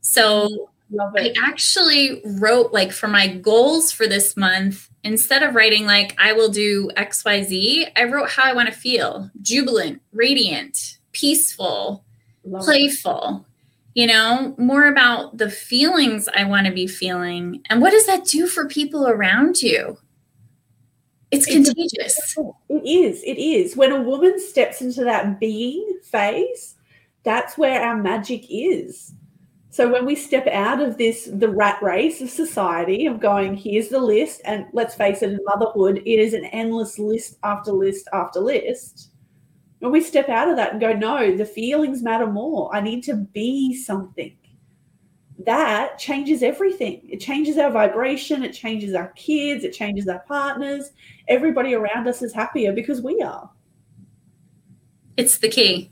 So 0.00 0.70
I 1.16 1.34
actually 1.44 2.22
wrote, 2.24 2.72
like, 2.72 2.92
for 2.92 3.08
my 3.08 3.28
goals 3.28 3.92
for 3.92 4.06
this 4.06 4.36
month, 4.36 4.88
instead 5.02 5.42
of 5.42 5.54
writing, 5.54 5.86
like, 5.86 6.14
I 6.18 6.32
will 6.32 6.50
do 6.50 6.90
XYZ, 6.96 7.90
I 7.96 8.04
wrote 8.04 8.30
how 8.30 8.44
I 8.44 8.52
want 8.52 8.68
to 8.68 8.74
feel 8.74 9.30
jubilant, 9.42 10.00
radiant, 10.12 10.98
peaceful, 11.12 12.04
Love 12.44 12.64
playful. 12.64 13.44
It 13.46 13.54
you 13.94 14.08
know, 14.08 14.54
more 14.58 14.88
about 14.88 15.38
the 15.38 15.48
feelings 15.48 16.28
I 16.34 16.44
want 16.44 16.66
to 16.66 16.72
be 16.72 16.86
feeling. 16.86 17.62
And 17.70 17.80
what 17.80 17.90
does 17.90 18.06
that 18.06 18.24
do 18.24 18.46
for 18.48 18.66
people 18.66 19.06
around 19.06 19.62
you? 19.62 19.98
It's, 21.30 21.46
it's 21.46 21.68
contagious. 21.68 22.36
It 22.68 22.88
is. 22.88 23.22
It 23.22 23.38
is. 23.38 23.76
When 23.76 23.92
a 23.92 24.02
woman 24.02 24.40
steps 24.40 24.82
into 24.82 25.04
that 25.04 25.38
being 25.38 26.00
phase, 26.02 26.74
that's 27.22 27.56
where 27.56 27.80
our 27.80 27.96
magic 27.96 28.44
is. 28.50 29.14
So 29.74 29.90
when 29.90 30.06
we 30.06 30.14
step 30.14 30.46
out 30.46 30.80
of 30.80 30.98
this, 30.98 31.28
the 31.32 31.48
rat 31.48 31.82
race 31.82 32.20
of 32.20 32.30
society 32.30 33.06
of 33.06 33.18
going, 33.18 33.56
here's 33.56 33.88
the 33.88 33.98
list, 33.98 34.40
and 34.44 34.66
let's 34.72 34.94
face 34.94 35.20
it, 35.20 35.30
in 35.30 35.40
motherhood, 35.44 36.00
it 36.06 36.20
is 36.20 36.32
an 36.32 36.44
endless 36.44 36.96
list 36.96 37.38
after 37.42 37.72
list 37.72 38.06
after 38.12 38.38
list 38.38 39.10
when 39.80 39.90
we 39.90 40.00
step 40.00 40.28
out 40.28 40.48
of 40.48 40.54
that 40.54 40.70
and 40.70 40.80
go, 40.80 40.92
no, 40.92 41.36
the 41.36 41.44
feelings 41.44 42.04
matter 42.04 42.28
more. 42.28 42.72
I 42.72 42.82
need 42.82 43.02
to 43.02 43.16
be 43.16 43.74
something. 43.74 44.36
That 45.44 45.98
changes 45.98 46.44
everything. 46.44 47.06
It 47.10 47.18
changes 47.18 47.58
our 47.58 47.72
vibration. 47.72 48.44
It 48.44 48.52
changes 48.52 48.94
our 48.94 49.08
kids. 49.08 49.64
It 49.64 49.72
changes 49.72 50.06
our 50.06 50.20
partners. 50.20 50.92
Everybody 51.26 51.74
around 51.74 52.06
us 52.06 52.22
is 52.22 52.32
happier 52.32 52.72
because 52.72 53.02
we 53.02 53.20
are. 53.22 53.50
It's 55.16 55.38
the 55.38 55.48
key. 55.48 55.90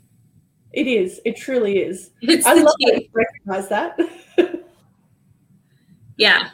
It 0.73 0.87
is. 0.87 1.21
It 1.23 1.37
truly 1.37 1.79
is. 1.79 2.09
It's 2.21 2.45
I 2.45 2.53
love 2.55 2.75
key. 2.79 3.09
recognize 3.13 3.69
that. 3.69 3.99
yeah. 6.17 6.49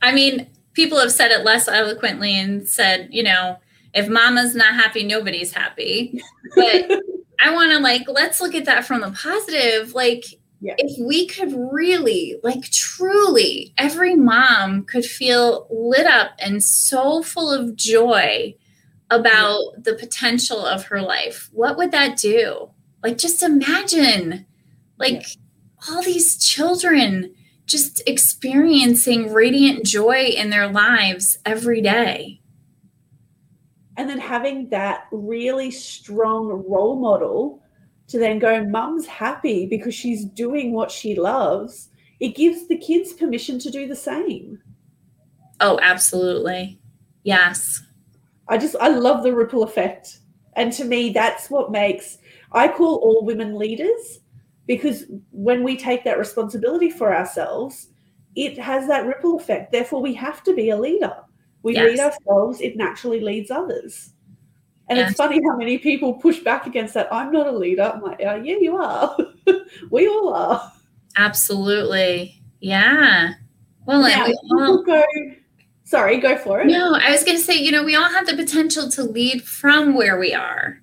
I 0.00 0.12
mean, 0.12 0.48
people 0.74 0.98
have 0.98 1.12
said 1.12 1.32
it 1.32 1.44
less 1.44 1.66
eloquently 1.66 2.38
and 2.38 2.66
said, 2.66 3.08
you 3.10 3.24
know, 3.24 3.58
if 3.92 4.08
mama's 4.08 4.54
not 4.54 4.74
happy, 4.74 5.04
nobody's 5.04 5.52
happy. 5.52 6.22
But 6.54 6.90
I 7.40 7.52
want 7.52 7.72
to 7.72 7.80
like, 7.80 8.02
let's 8.08 8.40
look 8.40 8.54
at 8.54 8.66
that 8.66 8.84
from 8.84 9.00
the 9.00 9.10
positive. 9.10 9.94
Like, 9.94 10.24
yeah. 10.60 10.74
if 10.78 10.98
we 11.04 11.26
could 11.26 11.52
really, 11.72 12.36
like, 12.44 12.70
truly, 12.70 13.74
every 13.78 14.14
mom 14.14 14.84
could 14.84 15.04
feel 15.04 15.66
lit 15.70 16.06
up 16.06 16.30
and 16.38 16.62
so 16.62 17.22
full 17.22 17.50
of 17.50 17.74
joy 17.74 18.54
about 19.10 19.58
yeah. 19.58 19.80
the 19.82 19.94
potential 19.94 20.64
of 20.64 20.84
her 20.84 21.02
life, 21.02 21.48
what 21.52 21.76
would 21.76 21.90
that 21.90 22.16
do? 22.16 22.70
Like, 23.02 23.18
just 23.18 23.42
imagine, 23.42 24.46
like, 24.98 25.22
yeah. 25.22 25.90
all 25.94 26.02
these 26.02 26.36
children 26.44 27.34
just 27.66 28.02
experiencing 28.06 29.32
radiant 29.32 29.86
joy 29.86 30.24
in 30.24 30.50
their 30.50 30.68
lives 30.68 31.38
every 31.46 31.80
day 31.80 32.40
and 34.00 34.08
then 34.08 34.18
having 34.18 34.66
that 34.70 35.08
really 35.12 35.70
strong 35.70 36.64
role 36.66 36.98
model 36.98 37.62
to 38.08 38.18
then 38.18 38.38
go, 38.38 38.64
mum's 38.64 39.04
happy 39.04 39.66
because 39.66 39.94
she's 39.94 40.24
doing 40.24 40.72
what 40.72 40.90
she 40.90 41.14
loves, 41.14 41.90
it 42.18 42.34
gives 42.34 42.66
the 42.66 42.78
kids 42.78 43.12
permission 43.12 43.58
to 43.58 43.70
do 43.70 43.86
the 43.86 43.94
same. 43.94 44.58
Oh, 45.60 45.78
absolutely. 45.82 46.80
Yes. 47.24 47.82
I 48.48 48.56
just, 48.56 48.74
I 48.80 48.88
love 48.88 49.22
the 49.22 49.34
ripple 49.34 49.64
effect. 49.64 50.20
And 50.54 50.72
to 50.72 50.84
me, 50.86 51.10
that's 51.12 51.50
what 51.50 51.70
makes, 51.70 52.16
I 52.52 52.68
call 52.68 52.96
all 52.96 53.24
women 53.24 53.56
leaders 53.56 54.20
because 54.66 55.04
when 55.30 55.62
we 55.62 55.76
take 55.76 56.04
that 56.04 56.18
responsibility 56.18 56.90
for 56.90 57.14
ourselves, 57.14 57.88
it 58.36 58.58
has 58.58 58.86
that 58.88 59.06
ripple 59.06 59.36
effect. 59.36 59.72
Therefore, 59.72 60.00
we 60.00 60.14
have 60.14 60.42
to 60.44 60.54
be 60.54 60.70
a 60.70 60.76
leader. 60.76 61.14
We 61.62 61.74
yes. 61.74 61.90
lead 61.90 62.00
ourselves, 62.00 62.60
it 62.60 62.76
naturally 62.76 63.20
leads 63.20 63.50
others. 63.50 64.12
And 64.88 64.98
yes. 64.98 65.10
it's 65.10 65.18
funny 65.18 65.40
how 65.48 65.56
many 65.56 65.78
people 65.78 66.14
push 66.14 66.40
back 66.40 66.66
against 66.66 66.94
that. 66.94 67.12
I'm 67.12 67.30
not 67.30 67.46
a 67.46 67.52
leader. 67.52 67.82
I'm 67.82 68.02
like, 68.02 68.20
oh, 68.20 68.36
yeah, 68.36 68.56
you 68.60 68.76
are. 68.76 69.16
we 69.90 70.08
all 70.08 70.34
are. 70.34 70.72
Absolutely. 71.16 72.42
Yeah. 72.60 73.34
Well, 73.86 74.02
now, 74.02 74.26
we 74.26 74.36
all... 74.50 74.82
go. 74.82 75.04
Sorry, 75.84 76.18
go 76.18 76.36
for 76.38 76.60
it. 76.60 76.66
No, 76.66 76.94
I 76.94 77.10
was 77.10 77.24
going 77.24 77.36
to 77.36 77.42
say, 77.42 77.54
you 77.54 77.70
know, 77.70 77.84
we 77.84 77.96
all 77.96 78.08
have 78.08 78.26
the 78.26 78.36
potential 78.36 78.88
to 78.90 79.02
lead 79.02 79.42
from 79.42 79.94
where 79.94 80.18
we 80.18 80.34
are. 80.34 80.80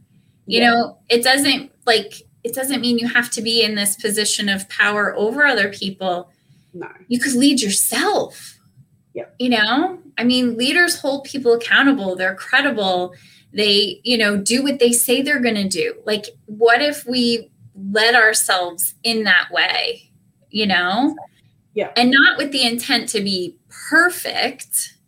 You 0.47 0.61
yeah. 0.61 0.71
know, 0.71 0.97
it 1.09 1.23
doesn't 1.23 1.71
like 1.85 2.23
it 2.43 2.53
doesn't 2.53 2.81
mean 2.81 2.97
you 2.97 3.07
have 3.07 3.29
to 3.31 3.41
be 3.41 3.63
in 3.63 3.75
this 3.75 3.95
position 3.95 4.49
of 4.49 4.67
power 4.69 5.15
over 5.15 5.45
other 5.45 5.69
people. 5.69 6.31
No. 6.73 6.87
You 7.07 7.19
could 7.19 7.33
lead 7.33 7.61
yourself 7.61 8.57
yeah. 9.17 9.25
You 9.39 9.49
know, 9.49 9.97
I 10.19 10.23
mean, 10.23 10.57
leaders 10.57 10.99
hold 10.99 11.23
people 11.23 11.53
accountable. 11.53 12.15
They're 12.15 12.35
credible. 12.35 13.15
They, 13.51 13.99
you 14.03 14.15
know, 14.15 14.37
do 14.37 14.61
what 14.61 14.77
they 14.77 14.91
say 14.91 15.23
they're 15.23 15.41
going 15.41 15.55
to 15.55 15.67
do. 15.67 15.95
Like, 16.05 16.27
what 16.45 16.83
if 16.83 17.03
we 17.07 17.49
led 17.73 18.13
ourselves 18.13 18.93
in 19.01 19.23
that 19.23 19.49
way, 19.49 20.11
you 20.51 20.67
know? 20.67 21.15
Yeah. 21.73 21.91
And 21.95 22.11
not 22.11 22.37
with 22.37 22.51
the 22.51 22.63
intent 22.63 23.09
to 23.09 23.21
be 23.21 23.55
perfect, 23.89 24.99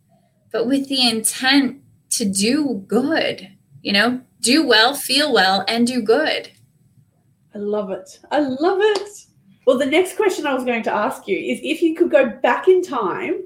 but 0.50 0.66
with 0.66 0.88
the 0.88 1.08
intent 1.08 1.80
to 2.10 2.24
do 2.24 2.82
good, 2.88 3.48
you 3.82 3.92
know, 3.92 4.20
do 4.40 4.66
well, 4.66 4.94
feel 4.94 5.32
well, 5.32 5.64
and 5.68 5.86
do 5.86 6.02
good. 6.02 6.50
I 7.54 7.58
love 7.58 7.90
it. 7.90 8.20
I 8.30 8.40
love 8.40 8.78
it. 8.80 9.08
Well, 9.66 9.78
the 9.78 9.86
next 9.86 10.16
question 10.16 10.46
I 10.46 10.54
was 10.54 10.64
going 10.64 10.82
to 10.84 10.94
ask 10.94 11.26
you 11.28 11.38
is 11.38 11.60
if 11.62 11.82
you 11.82 11.94
could 11.94 12.10
go 12.10 12.28
back 12.28 12.68
in 12.68 12.82
time 12.82 13.42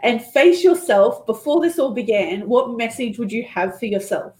and 0.00 0.22
face 0.22 0.62
yourself 0.62 1.26
before 1.26 1.60
this 1.60 1.78
all 1.78 1.92
began, 1.92 2.48
what 2.48 2.76
message 2.76 3.18
would 3.18 3.32
you 3.32 3.44
have 3.44 3.78
for 3.78 3.86
yourself? 3.86 4.34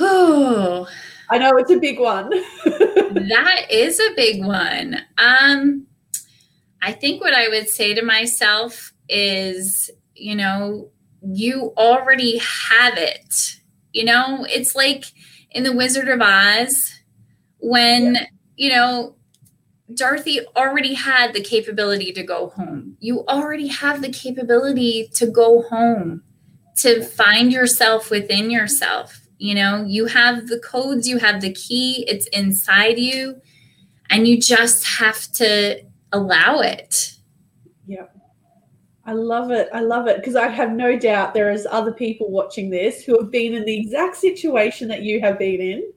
Oh, 0.00 0.88
I 1.30 1.38
know 1.38 1.52
it's 1.56 1.70
a 1.70 1.78
big 1.78 1.98
one. 1.98 2.30
that 2.64 3.66
is 3.70 4.00
a 4.00 4.14
big 4.16 4.44
one. 4.44 4.96
Um, 5.18 5.86
I 6.80 6.92
think 6.92 7.20
what 7.20 7.34
I 7.34 7.48
would 7.48 7.68
say 7.68 7.94
to 7.94 8.02
myself 8.02 8.92
is, 9.08 9.90
you 10.14 10.34
know, 10.34 10.90
you 11.22 11.72
already 11.76 12.38
have 12.38 12.96
it. 12.96 13.60
You 13.92 14.04
know, 14.04 14.46
it's 14.48 14.74
like 14.74 15.04
in 15.50 15.64
The 15.64 15.74
Wizard 15.74 16.08
of 16.08 16.20
Oz 16.20 16.92
when, 17.58 18.14
yeah. 18.14 18.26
you 18.56 18.70
know, 18.70 19.16
Dorothy 19.94 20.40
already 20.56 20.94
had 20.94 21.34
the 21.34 21.42
capability 21.42 22.12
to 22.12 22.22
go 22.22 22.48
home. 22.50 22.96
You 23.00 23.24
already 23.26 23.66
have 23.68 24.00
the 24.00 24.10
capability 24.10 25.08
to 25.14 25.26
go 25.26 25.62
home, 25.62 26.22
to 26.76 27.04
find 27.04 27.52
yourself 27.52 28.10
within 28.10 28.50
yourself. 28.50 29.20
You 29.38 29.54
know, 29.54 29.84
you 29.86 30.06
have 30.06 30.46
the 30.46 30.60
codes, 30.60 31.08
you 31.08 31.18
have 31.18 31.40
the 31.40 31.52
key, 31.52 32.06
it's 32.08 32.26
inside 32.28 32.98
you, 32.98 33.40
and 34.08 34.26
you 34.26 34.40
just 34.40 34.86
have 34.86 35.30
to 35.32 35.82
allow 36.12 36.60
it. 36.60 37.16
Yeah. 37.86 38.06
I 39.04 39.12
love 39.14 39.50
it. 39.50 39.68
I 39.72 39.80
love 39.80 40.06
it 40.06 40.16
because 40.16 40.36
I 40.36 40.48
have 40.48 40.72
no 40.72 40.96
doubt 40.96 41.34
there 41.34 41.50
is 41.50 41.66
other 41.70 41.92
people 41.92 42.30
watching 42.30 42.70
this 42.70 43.02
who 43.02 43.18
have 43.18 43.30
been 43.30 43.54
in 43.54 43.64
the 43.64 43.76
exact 43.76 44.16
situation 44.16 44.88
that 44.88 45.02
you 45.02 45.20
have 45.20 45.38
been 45.38 45.60
in 45.60 45.92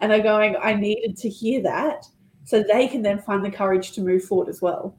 and 0.00 0.12
are 0.12 0.20
going, 0.20 0.56
I 0.60 0.74
needed 0.74 1.16
to 1.18 1.28
hear 1.28 1.62
that 1.62 2.04
so 2.44 2.62
they 2.62 2.88
can 2.88 3.02
then 3.02 3.20
find 3.20 3.44
the 3.44 3.50
courage 3.50 3.92
to 3.92 4.02
move 4.02 4.24
forward 4.24 4.48
as 4.48 4.60
well. 4.60 4.96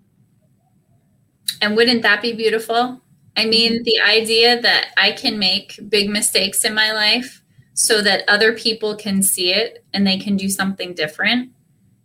And 1.62 1.76
wouldn't 1.76 2.02
that 2.02 2.22
be 2.22 2.34
beautiful? 2.34 3.02
I 3.38 3.46
mean, 3.46 3.74
mm-hmm. 3.74 3.84
the 3.84 4.00
idea 4.02 4.62
that 4.62 4.94
I 4.98 5.12
can 5.12 5.38
make 5.38 5.80
big 5.90 6.10
mistakes 6.10 6.66
in 6.66 6.74
my 6.74 6.92
life 6.92 7.44
so 7.74 8.02
that 8.02 8.24
other 8.28 8.54
people 8.54 8.96
can 8.96 9.22
see 9.22 9.52
it 9.52 9.84
and 9.94 10.06
they 10.06 10.18
can 10.18 10.38
do 10.38 10.50
something 10.50 10.94
different. 10.94 11.52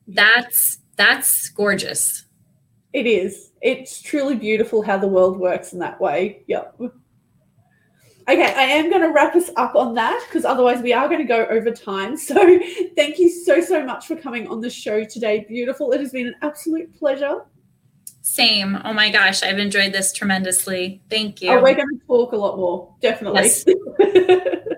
That's 0.06 0.78
that's 0.96 1.48
gorgeous. 1.50 2.24
It 2.92 3.07
is. 3.07 3.51
It's 3.61 4.01
truly 4.01 4.35
beautiful 4.35 4.83
how 4.83 4.98
the 4.98 5.09
world 5.09 5.38
works 5.38 5.72
in 5.72 5.79
that 5.81 6.01
way. 6.01 6.44
Yep. 6.46 6.81
Okay, 8.29 8.55
I 8.55 8.62
am 8.62 8.90
going 8.90 9.03
to 9.03 9.09
wrap 9.09 9.35
us 9.35 9.51
up 9.57 9.74
on 9.74 9.94
that 9.94 10.22
because 10.29 10.44
otherwise 10.44 10.83
we 10.83 10.92
are 10.92 11.09
going 11.09 11.20
to 11.20 11.27
go 11.27 11.46
over 11.46 11.70
time. 11.70 12.16
So 12.18 12.35
thank 12.94 13.18
you 13.18 13.31
so, 13.31 13.61
so 13.61 13.85
much 13.85 14.07
for 14.07 14.16
coming 14.16 14.48
on 14.48 14.61
the 14.61 14.68
show 14.68 15.05
today. 15.05 15.46
Beautiful. 15.48 15.92
It 15.92 16.01
has 16.01 16.12
been 16.12 16.27
an 16.27 16.35
absolute 16.42 16.94
pleasure. 16.98 17.46
Same. 18.20 18.79
Oh 18.85 18.92
my 18.92 19.11
gosh, 19.11 19.42
I've 19.42 19.59
enjoyed 19.59 19.94
this 19.94 20.12
tremendously. 20.12 21.03
Thank 21.09 21.40
you. 21.40 21.53
Oh, 21.53 21.62
we're 21.62 21.74
going 21.74 21.88
to 21.88 22.07
talk 22.07 22.33
a 22.33 22.37
lot 22.37 22.59
more, 22.59 22.94
definitely. 23.01 23.44
Yes. 23.44 23.64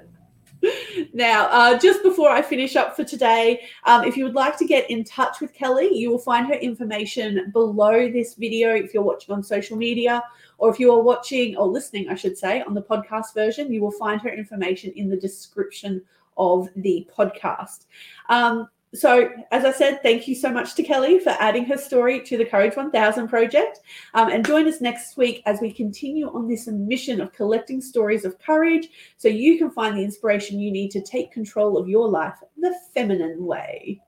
Now, 1.12 1.48
uh, 1.50 1.78
just 1.78 2.02
before 2.02 2.30
I 2.30 2.42
finish 2.42 2.76
up 2.76 2.96
for 2.96 3.04
today, 3.04 3.62
um, 3.84 4.04
if 4.04 4.16
you 4.16 4.24
would 4.24 4.34
like 4.34 4.56
to 4.58 4.66
get 4.66 4.90
in 4.90 5.04
touch 5.04 5.40
with 5.40 5.52
Kelly, 5.52 5.94
you 5.96 6.10
will 6.10 6.18
find 6.18 6.46
her 6.46 6.54
information 6.54 7.50
below 7.52 8.10
this 8.10 8.34
video 8.34 8.74
if 8.74 8.94
you're 8.94 9.02
watching 9.02 9.34
on 9.34 9.42
social 9.42 9.76
media, 9.76 10.22
or 10.58 10.70
if 10.70 10.78
you 10.78 10.92
are 10.92 11.02
watching 11.02 11.56
or 11.56 11.66
listening, 11.66 12.08
I 12.08 12.14
should 12.14 12.36
say, 12.36 12.62
on 12.62 12.74
the 12.74 12.82
podcast 12.82 13.34
version, 13.34 13.72
you 13.72 13.80
will 13.80 13.92
find 13.92 14.20
her 14.22 14.30
information 14.30 14.92
in 14.96 15.08
the 15.08 15.16
description 15.16 16.02
of 16.36 16.68
the 16.76 17.08
podcast. 17.16 17.86
Um, 18.28 18.68
so, 18.92 19.30
as 19.52 19.64
I 19.64 19.70
said, 19.70 20.02
thank 20.02 20.26
you 20.26 20.34
so 20.34 20.50
much 20.50 20.74
to 20.74 20.82
Kelly 20.82 21.20
for 21.20 21.30
adding 21.38 21.64
her 21.66 21.76
story 21.76 22.20
to 22.22 22.36
the 22.36 22.44
Courage 22.44 22.74
1000 22.74 23.28
project. 23.28 23.80
Um, 24.14 24.30
and 24.30 24.44
join 24.44 24.66
us 24.66 24.80
next 24.80 25.16
week 25.16 25.42
as 25.46 25.60
we 25.60 25.72
continue 25.72 26.26
on 26.28 26.48
this 26.48 26.66
mission 26.66 27.20
of 27.20 27.32
collecting 27.32 27.80
stories 27.80 28.24
of 28.24 28.36
courage 28.40 28.88
so 29.16 29.28
you 29.28 29.58
can 29.58 29.70
find 29.70 29.96
the 29.96 30.02
inspiration 30.02 30.58
you 30.58 30.72
need 30.72 30.90
to 30.90 31.00
take 31.00 31.30
control 31.30 31.78
of 31.78 31.88
your 31.88 32.08
life 32.08 32.34
the 32.56 32.74
feminine 32.92 33.46
way. 33.46 34.00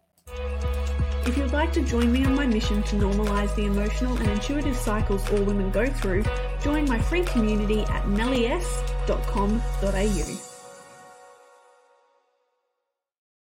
If 1.26 1.38
you'd 1.38 1.52
like 1.52 1.72
to 1.74 1.82
join 1.82 2.12
me 2.12 2.24
on 2.24 2.34
my 2.34 2.46
mission 2.46 2.82
to 2.82 2.96
normalize 2.96 3.54
the 3.54 3.66
emotional 3.66 4.16
and 4.16 4.28
intuitive 4.28 4.76
cycles 4.76 5.30
all 5.30 5.44
women 5.44 5.70
go 5.70 5.86
through, 5.86 6.24
join 6.60 6.88
my 6.88 6.98
free 6.98 7.22
community 7.24 7.82
at 7.82 8.02
nellies.com.au. 8.06 8.92